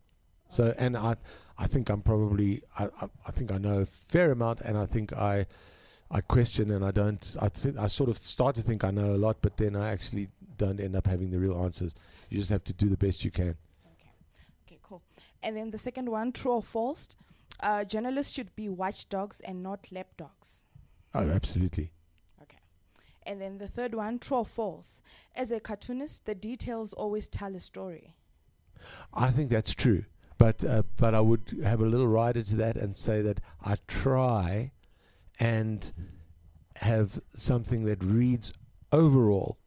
[0.51, 1.16] So, and I,
[1.59, 4.87] I think I'm probably, I, I, I think I know a fair amount, and I
[4.87, 5.47] think I,
[6.11, 7.37] I question, and I don't.
[7.41, 10.28] I I sort of start to think I know a lot, but then I actually
[10.57, 11.95] don't end up having the real answers.
[12.30, 13.57] You just have to do the best you can.
[14.66, 15.03] Okay, cool.
[15.43, 17.16] And then the second one, true or false.
[17.61, 20.62] Uh, journalists should be watchdogs and not lapdogs.
[21.14, 21.91] Oh, absolutely.
[23.27, 25.03] And then the third one, true or false.
[25.35, 28.14] As a cartoonist, the details always tell a story.
[29.12, 30.05] I think that's true,
[30.39, 33.77] but uh, but I would have a little rider to that and say that I
[33.89, 34.70] try
[35.41, 35.93] and
[36.77, 38.53] have something that reads
[38.93, 39.59] overall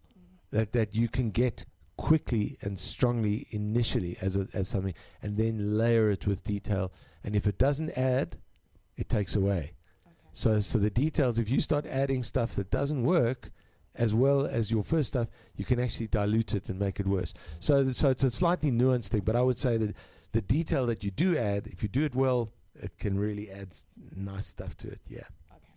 [0.51, 1.65] that that you can get
[1.97, 6.93] quickly and strongly initially as a, as something, and then layer it with detail.
[7.25, 8.37] And if it doesn't add,
[8.95, 9.73] it takes away.
[10.39, 13.51] So so the details, if you start adding stuff that doesn't work.
[13.95, 15.27] As well as your first stuff,
[15.57, 17.33] you can actually dilute it and make it worse.
[17.59, 19.93] So, so it's a slightly nuanced thing, but I would say that
[20.31, 23.69] the detail that you do add, if you do it well, it can really add
[23.71, 23.85] s-
[24.15, 25.01] nice stuff to it.
[25.09, 25.27] Yeah.
[25.51, 25.73] Okay.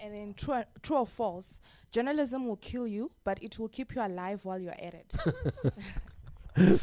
[0.00, 1.60] And then true, or- true or false.
[1.92, 5.14] Journalism will kill you, but it will keep you alive while you're at it.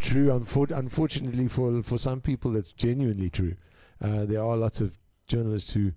[0.00, 0.28] true.
[0.28, 3.56] Unfor- unfortunately, for for some people, that's genuinely true.
[4.00, 5.92] Uh, there are lots of journalists who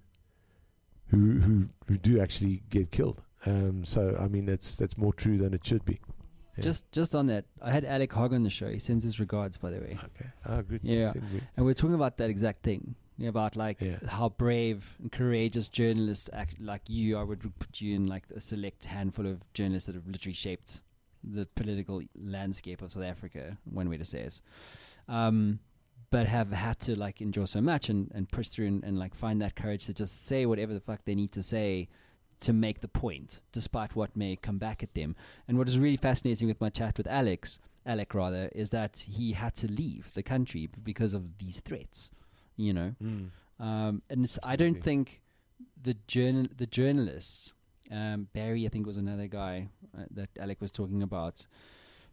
[1.13, 3.21] who who who do actually get killed.
[3.45, 5.99] Um, so I mean, that's that's more true than it should be.
[6.57, 6.63] Yeah.
[6.63, 8.69] Just just on that, I had Alec Hogg on the show.
[8.69, 9.97] He sends his regards, by the way.
[10.09, 10.29] okay.
[10.45, 10.81] Oh, good.
[10.83, 11.13] Yeah.
[11.15, 12.95] Me- And we're talking about that exact thing.
[13.23, 13.99] About like Yeah.
[14.07, 17.17] how brave and courageous journalists act like you.
[17.17, 20.81] I would put you in like a select handful of journalists that have literally shaped
[21.23, 23.57] the political landscape of South Africa.
[23.65, 24.41] One way to say it,
[25.07, 25.59] um,
[26.13, 29.15] but have had to like endure so much and, and push through and, and like
[29.15, 31.87] find that courage to just say whatever the fuck they need to say
[32.39, 35.15] to make the point, despite what may come back at them.
[35.47, 39.31] And what is really fascinating with my chat with Alex, Alec rather, is that he
[39.33, 42.11] had to leave the country because of these threats.
[42.57, 43.29] You know, Mm.
[43.59, 45.21] um, and it's, I don't think
[45.81, 47.51] the journal the journalists,
[47.89, 51.47] um, Barry, I think was another guy uh, that Alec was talking about.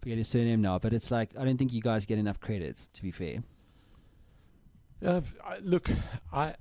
[0.00, 2.88] Forget his surname now, but it's like I don't think you guys get enough credit.
[2.94, 3.42] To be fair,
[5.04, 5.20] Uh,
[5.62, 5.90] look,
[6.32, 6.54] I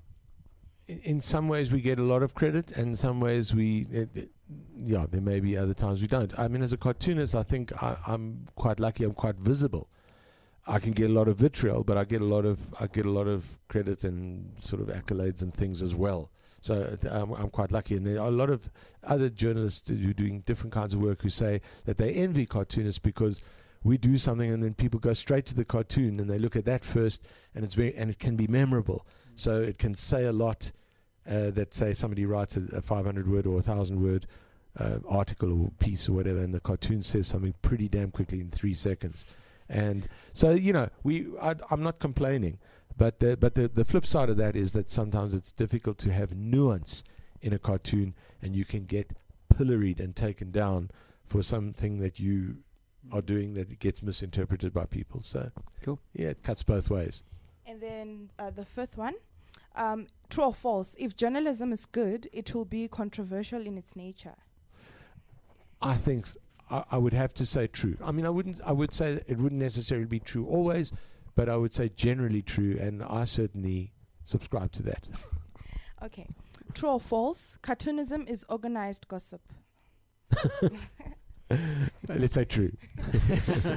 [0.88, 4.32] in- some ways we get a lot of credit, and some ways we, it, it-
[4.76, 6.38] yeah, there may be other times we don't.
[6.40, 9.04] I mean, as a cartoonist, I think I, I'm quite lucky.
[9.04, 9.90] I'm quite visible.
[10.66, 13.06] I can get a lot of vitriol, but I get a lot of I get
[13.06, 16.32] a lot of credit and sort of accolades and things as well.
[16.62, 18.70] So I'm, I'm quite lucky, and there are a lot of
[19.04, 23.00] other journalists who are doing different kinds of work who say that they envy cartoonists
[23.00, 23.42] because
[23.84, 26.66] we do something and then people go straight to the cartoon and they look at
[26.66, 27.24] that first
[27.56, 29.06] and it's very and it can be memorable
[29.36, 30.72] so it can say a lot
[31.30, 34.26] uh, that say somebody writes a, a 500 word or a thousand word
[34.78, 38.50] uh, article or piece or whatever, and the cartoon says something pretty damn quickly in
[38.50, 39.26] three seconds.
[39.68, 42.60] And so you know, we I, I'm not complaining,
[42.98, 46.14] but the, but the the flip side of that is that sometimes it's difficult to
[46.14, 47.04] have nuance
[47.42, 49.16] in a cartoon, and you can get
[49.56, 50.92] pilloried and taken down
[51.26, 52.58] for something that you
[53.12, 55.22] are doing that it gets misinterpreted by people.
[55.24, 55.52] So
[55.82, 56.00] Cool.
[56.14, 57.24] Yeah, it cuts both ways.
[57.66, 59.14] And then uh, the fifth one,
[59.76, 60.96] um, true or false?
[60.98, 64.36] If journalism is good, it will be controversial in its nature.
[65.82, 66.38] I think s-
[66.70, 67.96] I, I would have to say true.
[68.04, 68.60] I mean, I wouldn't.
[68.66, 70.92] I would say that it wouldn't necessarily be true always,
[71.36, 73.94] but I would say generally true, and I certainly
[74.24, 75.08] subscribe to that.
[76.02, 76.28] Okay.
[76.74, 77.58] True or false?
[77.62, 79.42] Cartoonism is organized gossip.
[82.08, 82.72] Let's say true.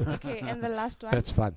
[0.09, 1.13] okay, and the last one.
[1.13, 1.57] That's fun.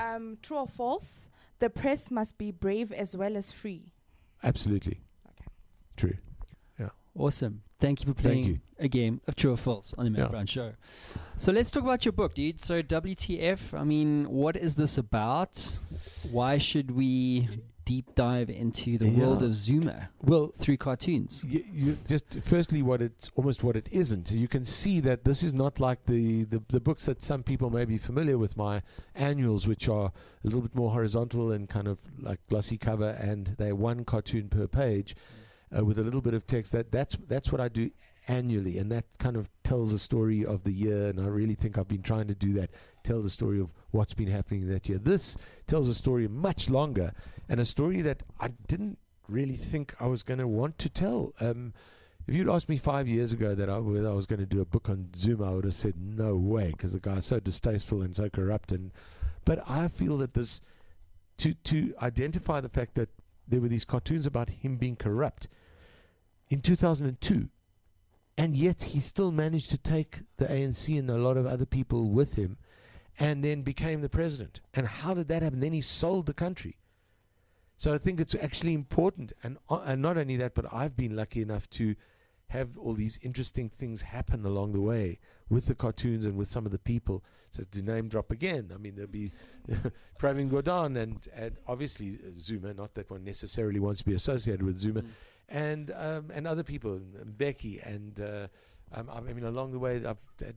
[0.00, 1.28] Um, true or false?
[1.60, 3.92] The press must be brave as well as free.
[4.42, 5.00] Absolutely.
[5.30, 5.48] Okay.
[5.96, 6.16] True.
[6.78, 6.88] Yeah.
[7.16, 7.62] Awesome.
[7.80, 8.60] Thank you for playing you.
[8.78, 10.28] a game of true or false on the Matt Yeah.
[10.28, 10.72] Brown Show.
[11.36, 12.60] So let's talk about your book, dude.
[12.60, 13.78] So WTF?
[13.78, 15.78] I mean, what is this about?
[16.30, 17.48] Why should we
[17.84, 21.42] deep dive into the world of Zuma Well, through cartoons?
[21.46, 24.30] you, you just firstly what it's almost what it isn't.
[24.30, 27.70] You can see that this is not like the, the the books that some people
[27.70, 28.82] may be familiar with my
[29.14, 30.12] annuals which are a
[30.44, 34.66] little bit more horizontal and kind of like glossy cover and they're one cartoon per
[34.66, 35.14] page
[35.76, 36.72] uh, with a little bit of text.
[36.72, 37.90] That that's that's what I do
[38.26, 41.76] annually and that kind of tells a story of the year and I really think
[41.76, 42.70] I've been trying to do that
[43.02, 47.12] tell the story of what's been happening that year this tells a story much longer
[47.48, 48.98] and a story that I didn't
[49.28, 51.32] really think I was going to want to tell.
[51.40, 51.72] Um,
[52.26, 54.60] if you'd asked me five years ago that I, whether I was going to do
[54.60, 58.00] a book on Zuma, I would have said no way because the guy's so distasteful
[58.00, 58.72] and so corrupt.
[58.72, 58.92] And
[59.44, 60.62] but I feel that this
[61.38, 63.10] to to identify the fact that
[63.46, 65.48] there were these cartoons about him being corrupt
[66.48, 67.48] in 2002,
[68.36, 72.10] and yet he still managed to take the ANC and a lot of other people
[72.10, 72.56] with him,
[73.18, 74.60] and then became the president.
[74.72, 75.60] And how did that happen?
[75.60, 76.78] Then he sold the country.
[77.76, 81.16] So I think it's actually important, and uh, and not only that, but I've been
[81.16, 81.94] lucky enough to
[82.48, 85.18] have all these interesting things happen along the way
[85.48, 87.24] with the cartoons and with some of the people.
[87.50, 89.32] So to name drop again, I mean there'll be
[90.20, 92.74] Pravin Gordhan and and obviously uh, Zuma.
[92.74, 95.08] Not that one necessarily wants to be associated with Zuma, Mm.
[95.48, 98.46] And um, and other people, Becky, and uh,
[98.92, 100.56] um, I mean along the way I've had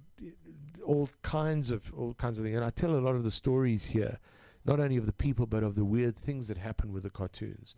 [0.85, 3.87] all kinds of all kinds of things, and I tell a lot of the stories
[3.87, 4.19] here
[4.67, 7.73] not only of the people but of the weird things that happen with the cartoons.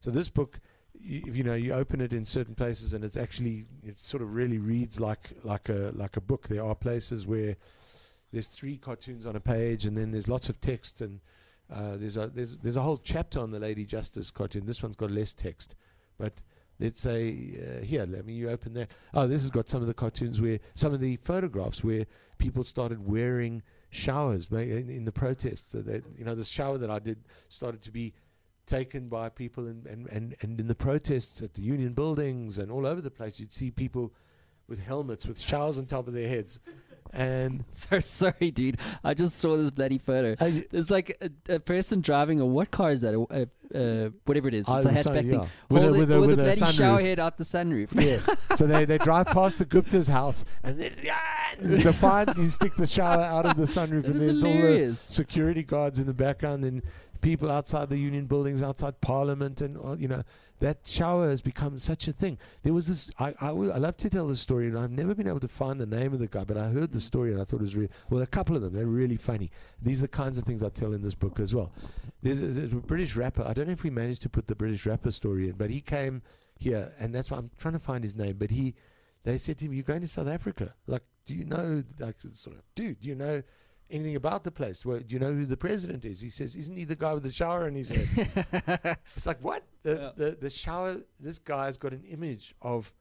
[0.00, 0.58] So this book,
[0.92, 4.34] you, you know, you open it in certain places and it's actually it sort of
[4.34, 6.48] really reads like like a like a book.
[6.48, 7.56] There are places where
[8.32, 11.20] there's three cartoons on a page and then there's lots of text and
[11.72, 14.66] uh, there's a there's there's a whole chapter on the Lady Justice cartoon.
[14.66, 15.76] This one's got less text,
[16.18, 16.42] but
[16.82, 18.90] let's say uh, here, let me you open that.
[19.14, 22.06] Oh, this has got some of the cartoons where some of the photographs where
[22.38, 25.70] people started wearing showers in, in the protests.
[25.72, 27.18] So that you know, the shower that I did
[27.48, 28.14] started to be
[28.66, 32.70] taken by people and, and, and, and in the protests at the union buildings and
[32.70, 34.12] all over the place you'd see people
[34.68, 36.60] with helmets with showers on top of their heads
[37.12, 38.78] and So sorry, dude.
[39.04, 40.36] I just saw this bloody photo.
[40.42, 43.14] I, There's like a, a person driving a what car is that?
[43.14, 44.68] A, a, uh, whatever it is.
[44.68, 45.28] It's I a hatchback thing.
[45.28, 47.88] with, a, Hold with, with with a a bloody shower head out the sunroof.
[47.94, 48.34] yeah.
[48.56, 53.46] so they, they drive past the Gupta's house and then defiantly stick the shower out
[53.46, 56.82] of the sunroof That and there's all the security guards in the background and
[57.22, 60.22] people outside the union buildings, outside Parliament, and uh, you know
[60.58, 62.36] that shower has become such a thing.
[62.62, 63.10] There was this.
[63.18, 65.48] I I, will- I love to tell this story, and I've never been able to
[65.48, 67.62] find the name of the guy, but I heard the story and I thought it
[67.62, 68.20] was really well.
[68.20, 69.50] A couple of them, they're really funny.
[69.80, 71.72] These are the kinds of things I tell in this book as well.
[72.22, 73.42] There's a, there's a British rapper.
[73.46, 75.80] I don't know if we managed to put the British rapper story in, but he
[75.80, 76.22] came
[76.58, 78.36] here, and that's why I'm trying to find his name.
[78.38, 78.74] But he,
[79.24, 80.74] they said to him, "You're going to South Africa.
[80.86, 81.82] Like, do you know?
[81.98, 83.42] Like, sort of, dude, do you know?"
[83.92, 84.84] Anything about the place.
[84.84, 86.20] Well, do you know who the president is?
[86.20, 88.98] He says, isn't he the guy with the shower in his head?
[89.16, 89.64] it's like, what?
[89.82, 90.10] The, Yeah.
[90.16, 92.92] the, the shower, this guy's got an image of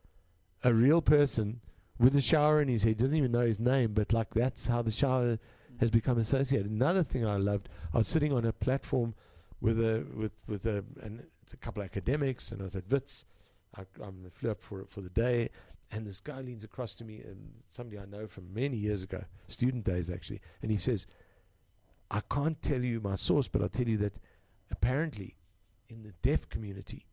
[0.63, 1.61] a real person
[1.97, 2.97] with a shower in his head.
[2.97, 5.39] Doesn't even know his name, but like that's how the shower
[5.79, 6.69] has become associated.
[6.69, 9.15] Another thing I loved, I was sitting on a platform
[9.59, 13.25] with a with with a, an, a couple of academics, and I was at Wits.
[13.75, 15.49] I, I flew up for for the day,
[15.91, 19.23] and this guy leans across to me, and somebody I know from many years ago,
[19.47, 21.07] student days actually, and he says,
[22.09, 24.19] "I can't tell you my source, but I'll tell you that
[24.69, 25.35] apparently,
[25.89, 27.05] in the deaf community."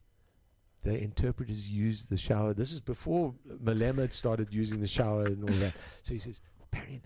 [0.84, 2.54] The interpreters use the shower.
[2.54, 5.74] This is before Malema had started using the shower and all that.
[6.04, 7.02] So he says, apparently,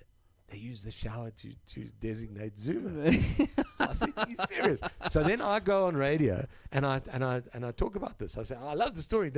[0.52, 3.12] they use the shower to, to designate Zuma.
[3.74, 4.80] so I said, Are you serious?
[5.10, 8.36] So then I go on radio and I and I and I talk about this.
[8.36, 9.32] I say, oh, I love the story.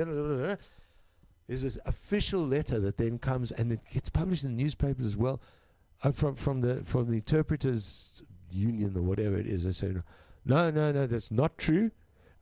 [1.47, 5.15] There's this official letter that then comes and it gets published in the newspapers as
[5.15, 5.41] well,
[6.03, 9.63] uh, from from the from the interpreters union or whatever it is.
[9.63, 9.93] They say,
[10.45, 11.91] no, no, no, that's not true.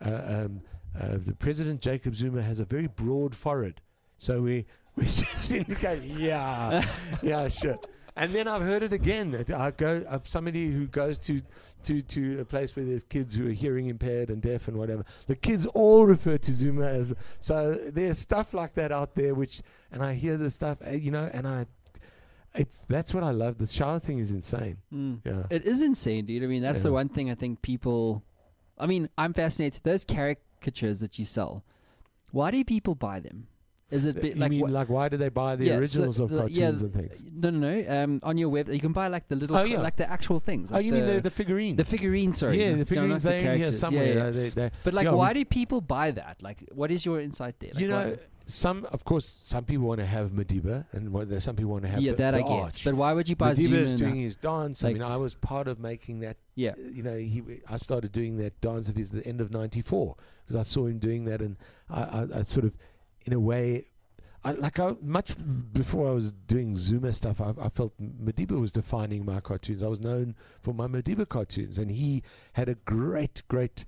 [0.04, 0.62] Uh, um,
[1.00, 3.82] uh, the President Jacob Zuma has a very broad forehead,
[4.18, 6.86] so we we just indicate, yeah,
[7.22, 7.80] yeah, sure.
[8.16, 9.32] And then I've heard it again.
[9.32, 11.42] That I go of somebody who goes to,
[11.84, 15.04] to to a place where there's kids who are hearing impaired and deaf and whatever.
[15.28, 17.74] The kids all refer to Zuma as so.
[17.74, 19.62] There's stuff like that out there, which
[19.92, 21.66] and I hear the stuff, uh, you know, and I.
[22.56, 23.58] It's that's what I love.
[23.58, 24.78] The shower thing is insane.
[24.94, 25.22] Mm.
[25.26, 25.44] Yeah.
[25.50, 26.44] It is insane, dude.
[26.44, 28.24] I mean, that's the one thing I think people.
[28.78, 29.82] I mean, I'm fascinated.
[29.84, 31.64] Those caricatures that you sell,
[32.32, 33.48] why do people buy them?
[33.94, 36.20] Is it you bi- like mean like why do they buy the Yeah, so originals
[36.20, 37.24] of the- cartoons yeah, and things?
[37.34, 38.04] No, no, no.
[38.04, 39.80] Um, on your web, you can buy like the little, Oh, yeah.
[39.80, 40.72] like the actual things.
[40.72, 41.78] Oh, like you mean the, the figurines?
[41.78, 42.38] the figurines?
[42.38, 43.24] Sorry, yeah, the figurines.
[43.24, 44.08] not the They're in here somewhere.
[44.08, 44.24] Yeah, yeah.
[44.26, 46.42] uh, they- they- But like, Yeah, why do people buy that?
[46.42, 47.72] Like, what is your insight there?
[47.74, 51.72] Like, you know, some of course, some people want to have Madiba, and some people
[51.72, 52.50] want to have yeah, the, that the I get.
[52.52, 52.84] arch.
[52.84, 53.78] But why would you buy Madiba Zuma?
[53.78, 54.84] is doing his dance.
[54.84, 56.36] Like- I mean, I was part of making that.
[56.56, 56.72] Yeah.
[56.72, 57.42] uh, You know, he.
[57.70, 60.16] I started doing that dance of his at the end of '94
[60.46, 61.56] because I saw him doing that, and
[61.90, 62.74] I, I, I sort of,
[63.26, 63.86] in a way.
[64.46, 65.36] I, like I, much
[65.72, 69.82] before I was doing Zuma stuff, I, I felt Madiba was defining my cartoons.
[69.82, 73.86] I was known for my Madiba cartoons, and he had a great, great.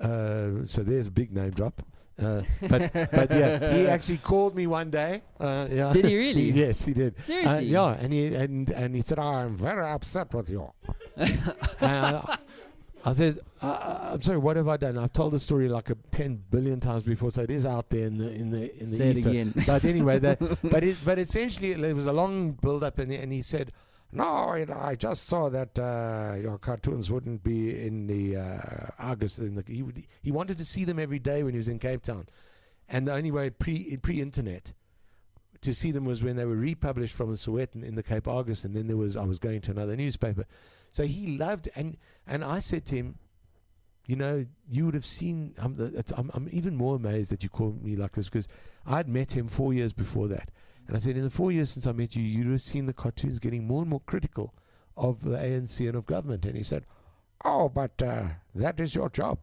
[0.00, 1.82] Uh, so there's a big name drop.
[2.18, 5.22] Uh, but but yeah, he actually called me one day.
[5.40, 5.92] Uh, yeah.
[5.92, 6.50] Did he really?
[6.52, 7.18] yes, he did.
[7.18, 7.66] Uh, Seriously?
[7.66, 10.72] yeah, and he and and he said, oh, "I'm very upset with you."
[13.04, 14.38] uh, I said, uh, "I'm sorry.
[14.38, 17.42] What have I done?" I've told the story like a ten billion times before, so
[17.42, 19.30] it is out there in the in the in the Say it ether.
[19.30, 19.52] again.
[19.66, 23.32] But anyway, that but it but essentially it was a long build up, and and
[23.32, 23.72] he said.
[24.16, 29.40] No, it, I just saw that uh, your cartoons wouldn't be in the uh, August.
[29.40, 31.80] In the, he would, he wanted to see them every day when he was in
[31.80, 32.28] Cape Town,
[32.88, 34.72] and the only way pre pre internet
[35.62, 38.62] to see them was when they were republished from the Sowetan in the Cape Argus,
[38.64, 40.44] and then there was I was going to another newspaper.
[40.94, 43.18] So he loved, and and I said to him,
[44.06, 45.54] you know, you would have seen.
[45.58, 48.46] I'm, the- it's, I'm, I'm even more amazed that you called me like this because
[48.86, 50.52] I'd met him four years before that,
[50.86, 52.92] and I said, in the four years since I met you, you'd have seen the
[52.92, 54.54] cartoons getting more and more critical
[54.96, 56.44] of the ANC and of government.
[56.46, 56.84] And he said,
[57.44, 59.38] oh, but uh, that is your job.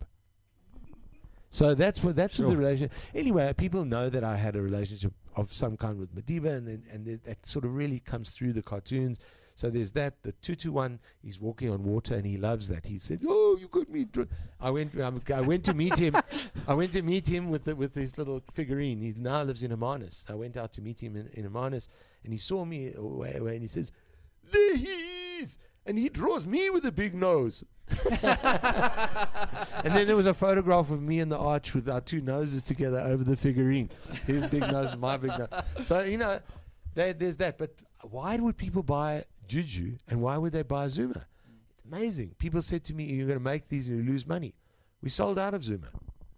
[1.49, 2.59] So that's what that's what the Sure.
[2.59, 2.93] relationship.
[3.13, 6.83] Anyway, people know that I had a relationship of some kind with Madiba, and then,
[6.89, 9.19] and that sort of really comes through the cartoons.
[9.55, 10.23] So there's that.
[10.23, 10.99] The two to one.
[11.21, 12.85] He's walking on water, and he loves that.
[12.85, 14.29] He said, "Oh, you got me." Dr-.
[14.59, 14.99] I went.
[14.99, 16.15] Um, I went to meet him.
[16.67, 19.01] I went to meet him with the, with his little figurine.
[19.01, 20.25] He now lives in Hermanus.
[20.29, 21.89] I went out to meet him in, in Hermanus,
[22.23, 23.91] and he saw me away, away, and he says,
[24.51, 24.87] "There he
[25.41, 27.63] is." And he draws me with a big nose.
[28.11, 28.25] and
[29.83, 32.99] then there was a photograph of me and the arch with our two noses together
[32.99, 33.89] over the figurine.
[34.27, 35.49] His big nose, my big nose.
[35.83, 36.39] So you know,
[36.93, 37.57] there, there's that.
[37.57, 41.25] But why would people buy Juju and why would they buy Zuma?
[41.73, 42.35] It's amazing.
[42.37, 44.53] People said to me, "You're going to make these and you lose money."
[45.01, 45.87] We sold out of Zuma.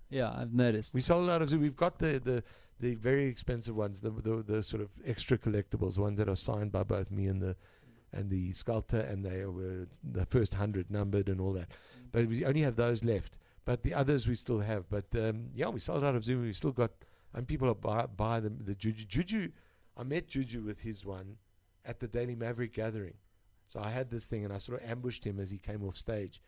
[0.09, 0.95] Yeah, I've noticed.
[0.95, 1.61] We sold out of Zuma.
[1.61, 2.43] We've got the the
[2.79, 6.71] the very expensive ones, the the, the sort of extra collectibles, ones that are signed
[6.71, 7.55] by both me and the
[8.11, 11.69] and the sculptor, and they were the first hundred numbered and all that.
[12.11, 13.37] But we only have those left.
[13.65, 14.89] But the others we still have.
[14.89, 16.43] But um, yeah, we sold out of Zuma.
[16.43, 16.91] We still got,
[17.33, 18.57] and people are buy, buy them.
[18.65, 19.51] The Juju, Juju,
[19.95, 21.37] I met Juju with his one
[21.85, 23.15] at the Daily Maverick gathering.
[23.67, 25.97] So I had this thing, and I sort of ambushed him as he came off
[25.97, 26.41] stage,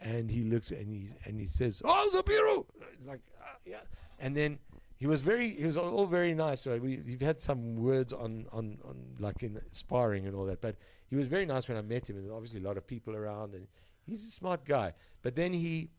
[0.00, 3.80] and he looks and he and he says, "Oh, Zapiro!" It's like, "Ah, yeah,
[4.18, 4.58] and then.
[4.96, 5.50] He was very.
[5.50, 6.62] He was all, very nice.
[6.62, 10.60] So we, we've had some words on, on, on like in sparring and all that.
[10.62, 10.76] But
[11.10, 12.16] he was very nice when I met him.
[12.16, 13.66] And there's obviously a lot of people around, and
[14.06, 14.92] he's a smart guy.
[15.20, 15.90] But then he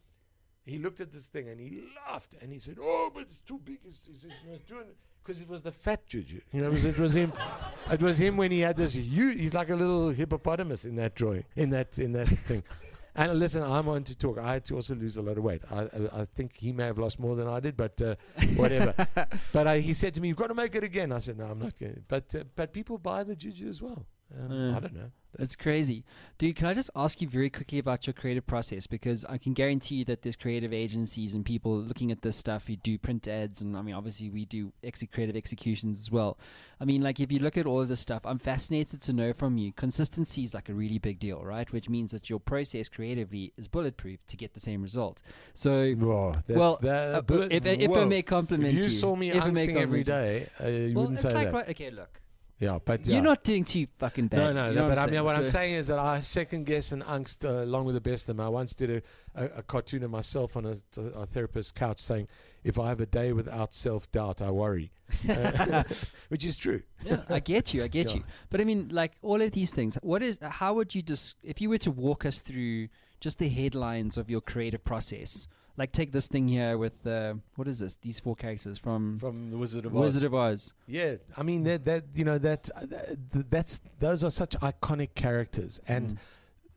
[0.66, 3.60] he looked at this thing and he laughed and he said, "Oh, but it's too
[3.64, 4.88] big." He was doing
[5.26, 6.40] because it was the fat juju.
[6.54, 7.34] You know, it was, it was him.
[7.92, 9.40] It was him when he had this huge.
[9.40, 12.64] He's like a little hippopotamus in that drawing, in that in that thing.
[13.18, 14.38] And listen, I'm on to talk.
[14.38, 15.62] I had to also lose a lot of weight.
[15.72, 18.16] I, I, I think he may have lost more than I did, but uh,
[18.56, 18.94] whatever.
[19.54, 21.46] but I, he said to me, "You've got to make it again." I said, "No,
[21.46, 24.06] I'm not going." But uh, but people buy the juju as well.
[24.34, 24.78] Um, Uh.
[24.78, 25.12] I don't know.
[25.38, 26.06] That's crazy.
[26.38, 28.88] Dude, can I just ask you very quickly about your creative process?
[28.88, 32.68] Because I can guarantee you that there's creative agencies and people looking at this stuff
[32.68, 33.62] who do print ads.
[33.62, 36.38] And I mean, obviously, we do ex- creative executions as well.
[36.80, 39.34] I mean, like, if you look at all of this stuff, I'm fascinated to know
[39.34, 39.74] from you.
[39.74, 41.70] Consistency is like a really big deal, right?
[41.74, 45.22] Which means that your process creatively is bulletproof to get the same result.
[45.54, 48.06] So, Whoa, that's well, that, uh, bullet- if, if I whoa.
[48.08, 48.84] may compliment If you.
[48.86, 51.48] you saw me if I angsting every day, uh, you well, wouldn't it's say like
[51.48, 51.54] that.
[51.54, 51.70] right.
[51.72, 52.22] Okay, look.
[52.58, 54.38] Yeah, but You're not doing too fucking bad.
[54.40, 54.88] No, no, you no.
[54.88, 57.84] But I'm mean, what I'm saying is that I second guess and angst uh, along
[57.86, 58.40] with the best of them.
[58.40, 58.90] I once did
[59.36, 62.30] a, a, a cartoon of myself on a, a therapist's couch saying,
[62.64, 64.94] "If I have a day without self doubt, I worry,"
[65.28, 65.84] Uh,
[66.30, 66.82] which is true.
[67.04, 67.84] yeah, I get you.
[67.84, 68.16] I get Yeah.
[68.18, 68.24] you.
[68.50, 69.98] But I mean, like all of these things.
[70.02, 70.40] What is?
[70.42, 72.88] How would you just if you were to walk us through
[73.20, 75.50] just the headlines of your creative process?
[75.78, 77.96] Like take this thing here with uh, what is this?
[77.96, 80.02] These four characters from, From the Wizard of Oz.
[80.02, 80.74] Wizard of Oz.
[80.88, 82.86] Yeah, I mean that that you know that uh,
[83.34, 86.18] th- that's those are such iconic characters, and Mm.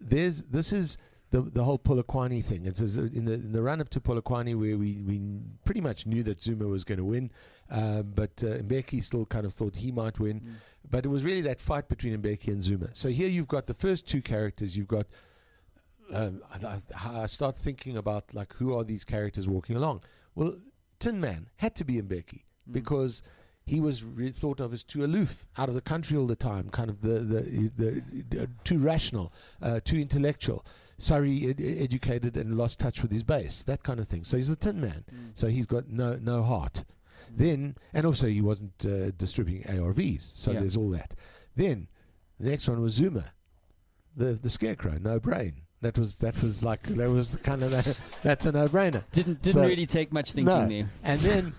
[0.01, 0.99] there's this is
[1.31, 2.67] the the whole Polokwane thing.
[2.67, 5.21] It's as- in the in the run up to Polokwane where we we
[5.65, 7.31] pretty much knew that Zuma was going to win,
[7.71, 10.41] um, but uh, Mbeki still kind of thought he might win.
[10.41, 10.53] Mm.
[10.91, 12.89] But it was really that fight between Mbeki and Zuma.
[12.95, 14.77] So here you've got the first two characters.
[14.77, 15.07] You've got.
[16.13, 16.79] Um, I,
[17.23, 20.03] I start thinking about like who are these characters walking along?
[20.35, 20.57] Well,
[20.99, 22.73] Tin Man had to be Mbeki Mm.
[22.73, 23.23] because
[23.65, 26.69] he was re- thought of as too aloof, out of the country all the time,
[26.71, 29.33] kind of the the, the, the too rational,
[29.63, 30.65] uh, too intellectual.
[30.99, 34.25] Surrey ed- educated and lost touch with his base, that kind of thing.
[34.25, 35.05] So he's the Tin Man.
[35.15, 35.31] Mm.
[35.35, 36.85] So he's got no no heart.
[37.31, 40.61] Then and also he wasn't uh, distributing ARVs, so Yeah.
[40.61, 41.15] there's all that.
[41.55, 41.89] Then
[42.41, 43.33] the next one was Zuma,
[44.17, 45.63] the the scarecrow, no brain.
[45.81, 49.05] That was that was like that was kind of that, that's a no brainer.
[49.12, 50.66] Didn't didn't So- really take much thinking No.
[50.68, 50.89] there.
[51.05, 51.53] And then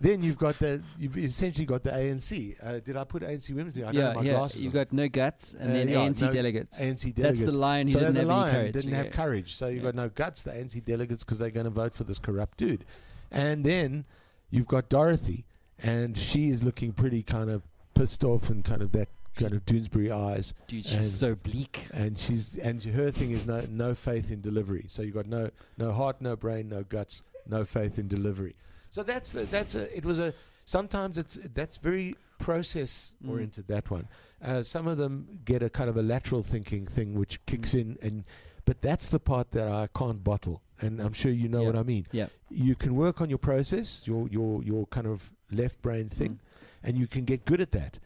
[0.00, 2.56] then you've got the you've essentially got the ANC.
[2.60, 3.86] Uh, did I put ANC women's there?
[3.86, 4.32] I don't yeah, yeah.
[4.38, 4.64] glasses.
[4.64, 6.80] You've got no guts and Uh, then yeah, ANC no- delegates.
[6.80, 7.40] ANC delegates.
[7.40, 8.72] That's the lion who so didn't the have lion courage.
[8.72, 8.96] didn't yeah.
[9.04, 9.54] have courage.
[9.54, 9.82] So you've Yeah.
[9.90, 10.42] got no guts.
[10.42, 12.84] The ANC delegates because they're going to vote for this corrupt dude.
[13.30, 14.04] And then
[14.50, 15.44] you've got Dorothy,
[15.78, 17.62] and she is looking pretty kind of
[17.94, 20.54] pissed off and kind of that kind of Doonesbury eyes.
[20.66, 21.86] Dude, and- she's so bleak.
[21.92, 24.84] and she's and her thing is no no faith in delivery.
[24.88, 28.54] So you got no no heart, no brain, no guts, no faith in delivery.
[28.90, 33.30] So that's a, that's a it was a sometimes it's that's very process Mm.
[33.30, 34.08] oriented that one.
[34.42, 37.80] Uh, some of them get a kind of a lateral thinking thing which kicks Mm.
[37.80, 38.24] in and
[38.64, 40.62] but that's the part that I can't bottle.
[40.80, 41.66] And I'm sure you know Yeah.
[41.68, 42.06] what I mean.
[42.12, 42.26] Yeah.
[42.50, 46.38] You can work on your process, your your your kind of left brain thing, Mm.
[46.84, 47.98] and you can get good at that.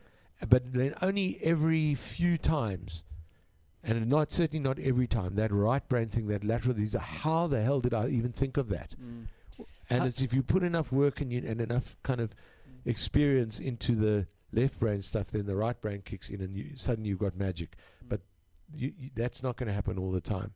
[0.48, 3.02] But then only every few times,
[3.82, 7.46] and not certainly not every time, that right brain thing, that lateral, these are how
[7.46, 8.94] the hell did I even think of that?
[9.00, 9.28] Mm.
[9.88, 12.34] And How- it's if you put enough work and, you, and enough kind of
[12.84, 17.10] experience into the left brain stuff, then the right brain kicks in, and you, suddenly
[17.10, 17.76] you've got magic.
[18.04, 18.08] Mm.
[18.08, 18.20] But
[18.74, 20.52] you, you, that's not going to happen all the time.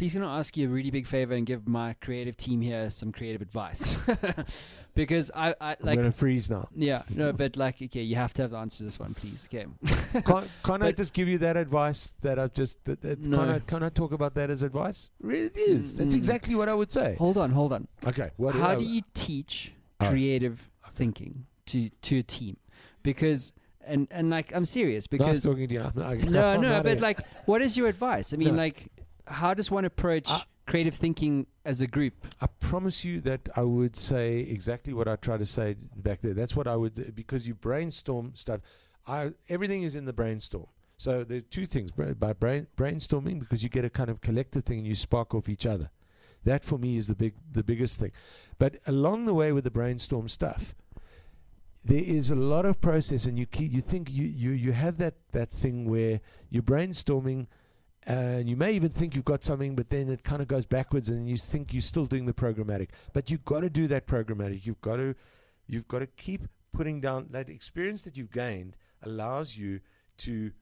[0.00, 2.88] Please can I ask you a really big favor and give my creative team here
[2.88, 3.98] some creative advice?
[4.94, 6.70] because I, I I'm like going to freeze now.
[6.74, 9.46] yeah, no, but like okay, you have to have the answer to this one, please.
[9.52, 9.66] Okay.
[10.24, 13.40] can't, can't I just give you that advice that I've just that, that No.
[13.40, 15.10] can I can I talk about that as advice?
[15.20, 15.98] Really, it is.
[15.98, 16.16] That's Mm.
[16.16, 17.16] exactly what I would say.
[17.18, 17.86] hold on, hold on.
[18.06, 20.08] Okay, what How I- do you teach Oh.
[20.08, 22.56] creative thinking to to a team?
[23.02, 23.52] Because
[23.84, 25.82] and and like I'm serious Nice because talking to you.
[25.82, 27.00] I'm- I- no, I'm no, but here.
[27.02, 28.32] like, what is your advice?
[28.32, 28.62] I mean, No.
[28.62, 28.88] like,
[29.30, 32.14] how does one approach I- creative thinking as a group?
[32.40, 36.34] I promise you that I would say exactly what I tried to say back there.
[36.34, 38.60] That's what I would because you brainstorm stuff.
[39.06, 40.66] I everything is in the brainstorm.
[40.96, 44.78] So there's two things by brain, brainstorming because you get a kind of collective thing
[44.80, 45.90] and you spark off each other.
[46.44, 48.12] That for me is the big the biggest thing.
[48.58, 50.74] But along the way with the brainstorm stuff,
[51.84, 54.98] there is a lot of process and you keep, you think you, you you have
[54.98, 56.20] that that thing where
[56.50, 57.46] you're brainstorming
[58.06, 61.08] and you may even think you've got something, but then it kind of goes backwards,
[61.08, 62.88] and you think you're still doing the programmatic.
[63.12, 64.64] But you've got to do that programmatic.
[64.64, 65.14] You've got to,
[65.66, 69.80] you've got to keep putting down that experience that you've gained allows you
[70.18, 70.52] to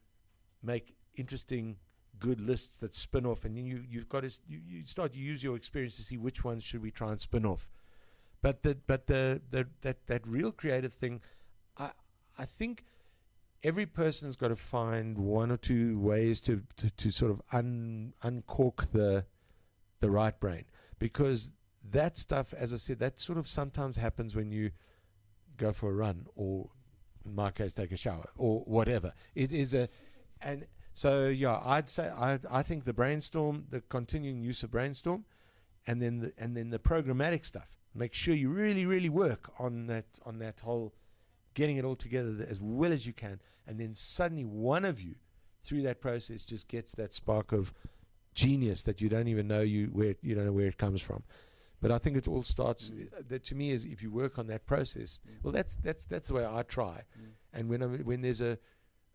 [0.62, 1.76] make interesting,
[2.18, 5.42] good lists that spin off, and you you've got to you, you start to use
[5.42, 7.68] your experience to see which ones should we try and spin off.
[8.42, 11.20] But the but the, the that that real creative thing,
[11.76, 11.90] I
[12.36, 12.84] I think
[13.62, 18.14] every person's got to find one or two ways to, to, to sort of un,
[18.22, 19.24] uncork the
[20.00, 20.64] the right brain
[20.98, 21.52] because
[21.90, 24.70] that stuff, as I said, that sort of sometimes happens when you
[25.56, 26.70] go for a run or,
[27.24, 29.12] in my case, take a shower or whatever.
[29.34, 29.88] It is a,
[30.40, 35.24] and so yeah, I'd say I I think the brainstorm, the continuing use of brainstorm,
[35.86, 37.76] and then the, and then the programmatic stuff.
[37.94, 40.94] Make sure you really really work on that on that whole
[41.58, 45.16] getting it all together as well as you can, and then suddenly one of you,
[45.64, 47.74] through that process, just gets that spark of
[48.32, 51.24] genius that you don't even know you where you don't know where it comes from.
[51.80, 52.90] But I think it all starts.
[52.90, 53.06] Mm.
[53.12, 55.20] Uh, that to me is if you work on that process.
[55.42, 57.02] Well, that's that's that's the way I try.
[57.20, 57.30] Mm.
[57.52, 58.58] And when I'm, when there's a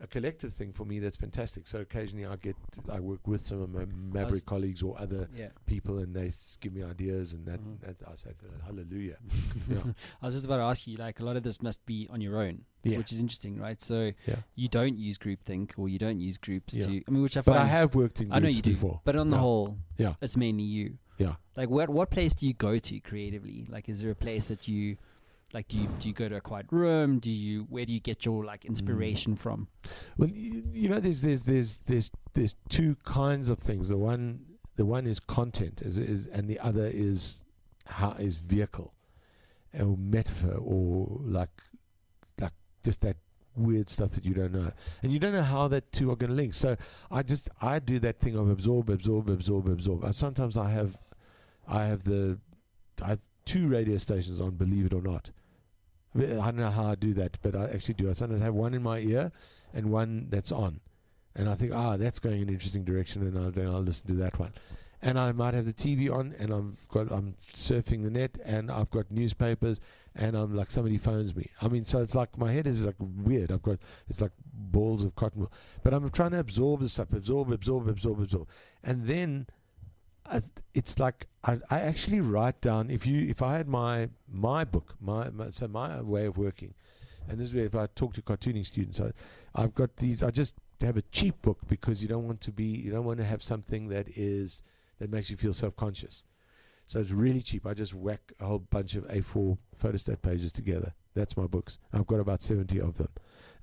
[0.04, 1.66] a collective thing for me that's fantastic.
[1.66, 2.56] So occasionally I get
[2.92, 5.50] I work with some of my Maverick colleagues or other Yeah.
[5.66, 7.80] people, and they s- give me ideas, and that Mhm.
[7.82, 8.32] that's, I say
[8.66, 9.18] hallelujah.
[9.70, 9.94] yeah.
[10.22, 12.20] I was just about to ask you, like, a lot of this must be on
[12.22, 12.98] your own, Yeah.
[12.98, 13.80] which is interesting, right?
[13.82, 14.42] So Yeah.
[14.56, 17.02] you don't use groupthink or you don't use groups to.
[17.08, 17.58] I mean, which I But.
[17.58, 19.02] I have worked in I know groups you do, before.
[19.06, 20.16] but on the whole, Yeah.
[20.22, 20.98] it's mainly you.
[21.18, 21.36] Yeah.
[21.56, 23.68] Like, what what place do you go to creatively?
[23.70, 24.98] Like, is there a place that you,
[25.54, 27.20] like, do you do you go to a quiet room?
[27.20, 28.70] Do you where do you get your like mm.
[28.70, 29.68] inspiration from?
[30.18, 33.90] Well, you, you know, there's there's there's there's there's two kinds of things.
[33.90, 34.46] The one
[34.76, 37.44] the one is content, is, is and the other is
[37.86, 38.94] how is vehicle,
[39.80, 41.52] or metaphor, or like
[42.40, 43.18] like just that
[43.56, 44.72] weird stuff that you don't know,
[45.04, 46.56] and you don't know how that two are going to link.
[46.56, 46.76] So
[47.12, 50.04] I just I do that thing of absorb, absorb, absorb, absorb.
[50.04, 50.98] And sometimes I have
[51.68, 52.40] I have the
[53.02, 55.30] I have two radio stations on, believe it or not.
[56.16, 58.10] I don't know how I do that, but I actually do.
[58.10, 59.32] I sometimes have one in my ear
[59.74, 60.80] and one that's on,
[61.36, 64.08] and I think, ah, that's going in an interesting direction, and I'll, then I'll listen
[64.08, 64.54] to that one.
[65.02, 68.72] And I might have the TV on, and I've got I'm surfing the net, and
[68.72, 69.82] I've got newspapers,
[70.16, 71.50] and I'm like somebody phones me.
[71.62, 73.52] I mean, so it's like my head is like weird.
[73.52, 75.52] I've got it's like balls of cotton wool,
[75.84, 78.48] but I'm trying to absorb the stuff, absorb, absorb, absorb, absorb,
[78.84, 79.48] and then
[80.74, 84.96] it's like I, I actually write down if you if I had my my book
[85.00, 86.74] my, my so my way of working
[87.28, 89.12] and this is where if I talk to cartooning students I,
[89.54, 92.66] I've got these I just have a cheap book because you don't want to be
[92.66, 94.64] you don't want to have something that is
[95.00, 96.24] that makes you feel self-conscious.
[96.86, 97.66] So it's really cheap.
[97.66, 100.94] I just whack a whole bunch of A4 photostat pages together.
[101.14, 101.80] That's my books.
[101.94, 103.10] I've got about 70 of them.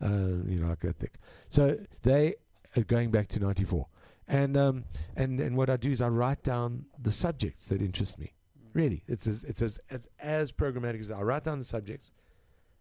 [0.03, 1.15] Uh, you know like that thick.
[1.49, 2.37] So they
[2.77, 3.87] are going back to 94
[4.31, 4.85] and um,
[5.17, 8.33] and and what I do is I write down the subjects that interest me.
[8.73, 11.11] Really, it's as it's as as, as programmatic as.
[11.11, 12.13] I write down the subjects,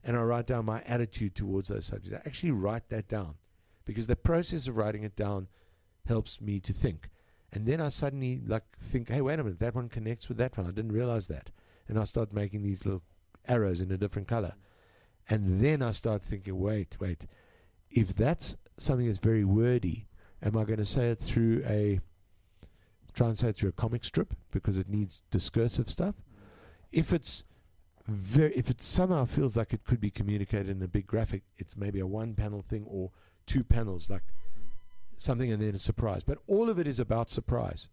[0.04, 2.16] and I write down my attitude towards those subjects.
[2.16, 3.36] I actually write that down
[3.84, 5.47] because the process of writing it down
[6.06, 7.10] helps me to think.
[7.52, 10.56] And then I suddenly like think, hey, wait a minute, that one connects with that
[10.56, 10.68] one.
[10.68, 11.50] I didn't realize that,
[11.88, 13.02] and I start making these little
[13.47, 14.54] arrows in a different color,
[15.28, 17.26] and then I start thinking, wait, wait,
[17.89, 20.06] if that's something that's very wordy
[20.44, 22.00] am I going to say it through a
[23.14, 24.34] try and say it through a comic strip?
[24.52, 26.16] Because it needs discursive stuff?
[26.92, 27.44] If it's
[28.08, 31.78] very if it somehow feels like it could be communicated in a big graphic it's
[31.78, 33.12] maybe a one panel thing or
[33.46, 34.24] two panels like
[35.18, 36.24] something and then a surprise.
[36.24, 37.90] But all of it is about surprise.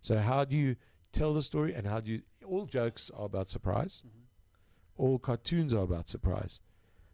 [0.00, 0.76] So how do you
[1.12, 4.02] tell the story and how do you all jokes are about surprise.
[4.06, 5.02] Mm-hmm.
[5.02, 6.60] All cartoons are about surprise.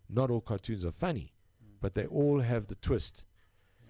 [0.08, 1.74] Not all cartoons are funny mm.
[1.80, 3.24] but they all have the twist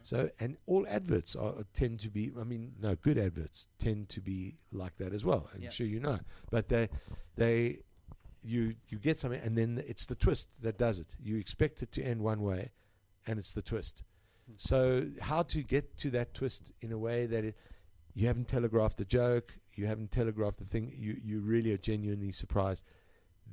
[0.03, 2.32] so, and all adverts are uh, tend to be.
[2.40, 5.49] I mean, no, good adverts tend to be like that as well.
[5.55, 5.68] I'm Yeah.
[5.70, 6.20] sure you know,
[6.51, 6.88] but they,
[7.36, 7.80] they,
[8.42, 11.16] you you get something, and then it's the twist that does it.
[11.20, 12.70] You expect it to end one way,
[13.26, 14.03] and it's the twist.
[14.46, 14.55] Hmm.
[14.57, 17.57] So, how to get to that twist in a way that it,
[18.14, 22.32] you haven't telegraphed the joke, you haven't telegraphed the thing, you you really are genuinely
[22.32, 22.82] surprised.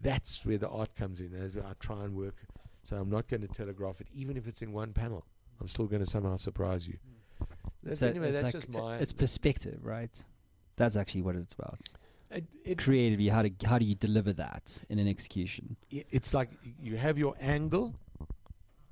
[0.02, 1.32] That's where the art comes in.
[1.32, 2.36] That's where I try and work.
[2.84, 5.26] So I'm not going to telegraph it, even if it's in one panel.
[5.60, 6.98] I'm still going to somehow surprise you.
[7.84, 8.98] That- So anyway, it's that's like just my.
[8.98, 10.12] it's perspective, right?
[10.76, 11.80] That's actually what it's about.
[12.32, 15.78] it, it, Creatively, how do how do you deliver that in an execution?
[15.90, 16.50] it's like
[16.82, 17.96] you have your angle,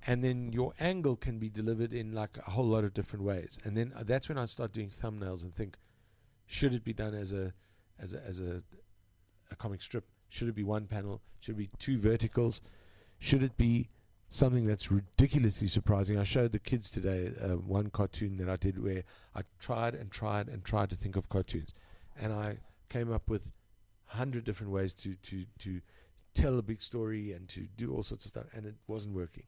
[0.08, 3.58] and then your angle can be delivered in like a whole lot of different ways.
[3.64, 5.76] And then uh, that's when I start doing thumbnails and think,
[6.46, 7.54] should it be done as a
[8.00, 8.64] as a as a,
[9.52, 10.06] a comic strip?
[10.30, 11.22] Should it be one panel?
[11.42, 12.62] Should it be two verticals?
[13.20, 13.90] Should it be
[14.34, 16.18] something that's ridiculously surprising?
[16.18, 19.04] I showed the kids today uh, one cartoon that I did where
[19.36, 21.74] I tried and tried and tried to think of cartoons,
[22.20, 22.58] and I
[22.90, 23.52] came up with
[24.06, 25.82] hundred different ways to to to
[26.34, 29.44] tell a big story and to do all sorts of stuff, and it wasn't working.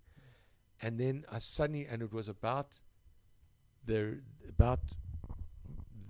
[0.81, 2.75] And then I suddenly, and it was about
[3.85, 4.81] the about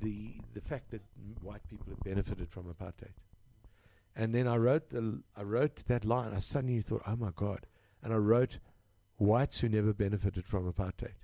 [0.02, 1.02] the the fact that
[1.42, 3.14] white people have benefited from apartheid.
[4.18, 6.34] And then I wrote the I wrote that line.
[6.34, 7.68] I suddenly thought, oh my god!
[8.06, 8.60] And I wrote
[9.18, 11.16] whites who never benefited from apartheid.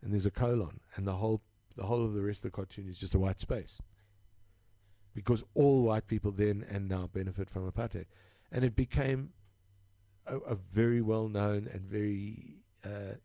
[0.00, 1.42] And there's a colon, and the whole
[1.74, 3.80] the whole of the rest of the cartoon is just a white space.
[5.12, 8.06] Because all white people then and now benefit from apartheid,
[8.52, 9.30] and it became
[10.24, 13.16] a, a very well known and very uh,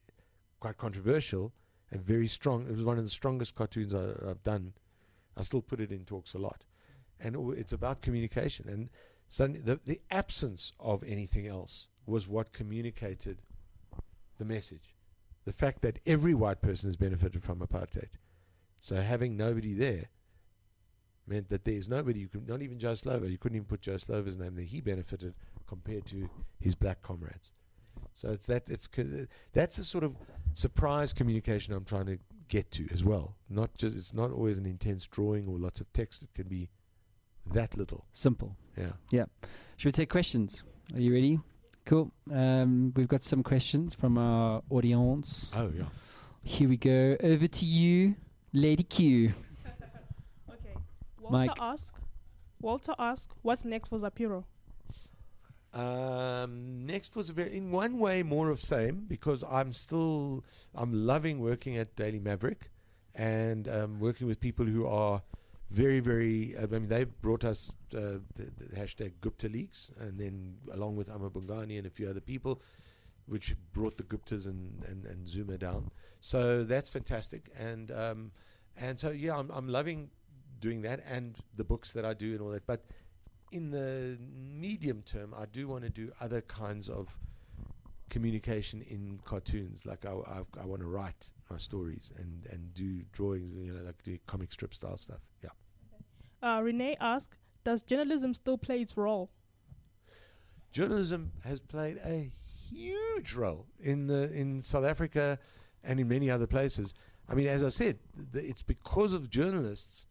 [0.59, 1.53] quite controversial
[1.91, 2.63] and very strong.
[2.63, 4.73] It was one of the strongest cartoons I, I've done.
[5.37, 6.63] I still put it in talks a lot,
[7.19, 8.67] and it's about communication.
[8.67, 8.89] And
[9.27, 13.41] suddenly, the the absence of anything else was what communicated
[14.37, 14.95] the message.
[15.45, 18.11] The fact that every white person has benefited from apartheid.
[18.79, 20.05] So having nobody there
[21.27, 23.29] meant that there's nobody you could not even Joe Slovo.
[23.29, 24.65] You couldn't even put Joe Slovo's name there.
[24.65, 25.33] He benefited
[25.67, 26.29] compared to
[26.59, 27.51] his black comrades.
[28.13, 28.89] So it's that it's
[29.53, 30.15] that's the sort of
[30.53, 33.35] surprise communication I'm trying to get to as well.
[33.49, 36.23] Not just it's not always an intense drawing or lots of text.
[36.23, 36.69] It can be
[37.51, 38.05] that little.
[38.13, 38.55] Simple.
[38.77, 38.93] Yeah.
[39.11, 39.25] Yeah.
[39.77, 40.63] Should we take questions?
[40.93, 41.39] Are you ready?
[41.85, 42.11] Cool.
[42.31, 45.51] Um, we've got some questions from our audience.
[45.55, 45.85] Oh yeah.
[46.43, 47.17] Here we go.
[47.21, 48.15] Over to you,
[48.53, 49.33] Lady Q.
[50.49, 50.75] Okay.
[51.19, 51.57] Walter Mike.
[51.59, 51.97] asked.
[52.61, 54.45] Walter ask, "What's next for Zapiro?"
[55.73, 60.43] Um, next was a very, in one way, more of same because I'm still,
[60.75, 62.69] I'm loving working at Daily Maverick,
[63.15, 65.23] and um, working with people who are
[65.73, 66.55] very, very.
[66.61, 71.09] I mean, they've brought us uh, the, the hashtag Gupta Leaks, and then along with
[71.09, 72.61] amaBhungane and a few other people,
[73.25, 75.89] which brought the Guptas and, and, and Zuma down.
[76.21, 78.31] So that's fantastic, and um,
[78.77, 80.09] and so yeah, I'm I'm loving
[80.59, 82.85] doing that and the books that I do and all that, but
[83.51, 87.17] in the medium term, I do want to do other kinds of
[88.09, 89.85] communication in cartoons.
[89.85, 93.83] Like I, I, I want to write my stories and, and do drawings, you know,
[93.83, 95.19] like do comic strip style stuff.
[95.43, 95.49] Yeah.
[96.43, 99.31] Uh, Renee asked, "Does journalism still play its role?"
[100.71, 102.31] Journalism has played a
[102.69, 105.39] huge role in the in South Africa
[105.83, 106.93] and in many other places.
[107.29, 107.99] I mean, as I said,
[108.33, 110.07] it's because of journalists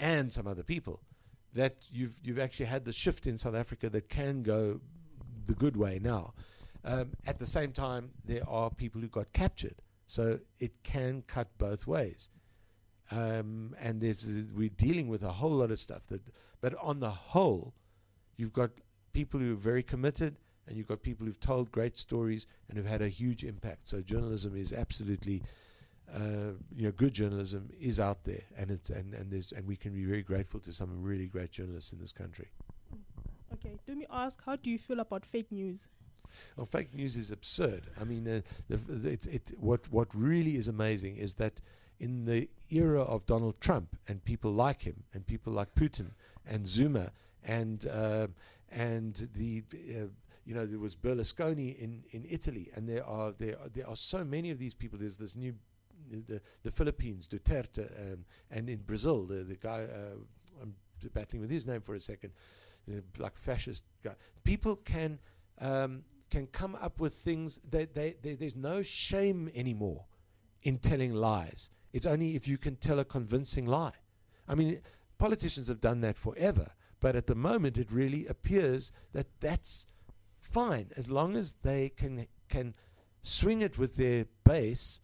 [0.00, 1.00] and some other people
[1.52, 4.80] that you've you've actually had the shift in South Africa that can go
[5.44, 6.34] the good way now.
[6.84, 11.48] Um, at the same time, there are people who got captured, so it can cut
[11.58, 12.30] both ways.
[13.10, 16.22] Um, and there's, we're dealing with a whole lot of stuff that,
[16.60, 17.74] but on the whole,
[18.36, 18.70] you've got
[19.12, 20.36] people who are very committed,
[20.66, 23.88] and you've got people who've told great stories and who've had a huge impact.
[23.88, 25.42] So journalism is absolutely
[26.14, 29.76] uh, you know, good journalism is out there, and it's and and there's and we
[29.76, 32.48] can be very grateful to some really great journalists in this country.
[33.52, 33.76] Okay.
[33.86, 35.88] let me ask, "How do you feel about fake news?"
[36.56, 37.90] Well, fake news is absurd.
[38.00, 39.52] I mean, uh, the, the, it's it.
[39.58, 41.60] What what really is amazing is that
[42.00, 46.12] in the era of Donald Trump and people like him and people like Putin
[46.46, 47.12] and Zuma
[47.44, 48.26] and uh,
[48.70, 50.06] and the uh,
[50.44, 53.96] you know there was Berlusconi in, in Italy and there are there are, there are
[53.96, 54.98] so many of these people.
[54.98, 55.54] There's this new
[56.10, 60.16] the the Philippines Duterte um, and in Brazil the the guy uh,
[60.62, 60.74] I'm
[61.12, 62.32] battling with his name for a second,
[62.88, 64.14] the like fascist guy.
[64.42, 65.20] People can.
[65.60, 70.04] Um, can come up with things that they, they, there's no shame anymore
[70.62, 71.70] in telling lies.
[71.92, 73.94] It's only if you can tell a convincing lie.
[74.48, 74.80] I mean,
[75.18, 79.86] politicians have done that forever, but at the moment it really appears that that's
[80.40, 82.74] fine as long as they can can
[83.22, 85.00] swing it with their base.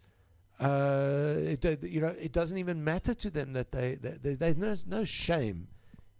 [0.58, 4.56] Uh, it, you know, it doesn't even matter to them that they, that they there's
[4.56, 5.68] no no shame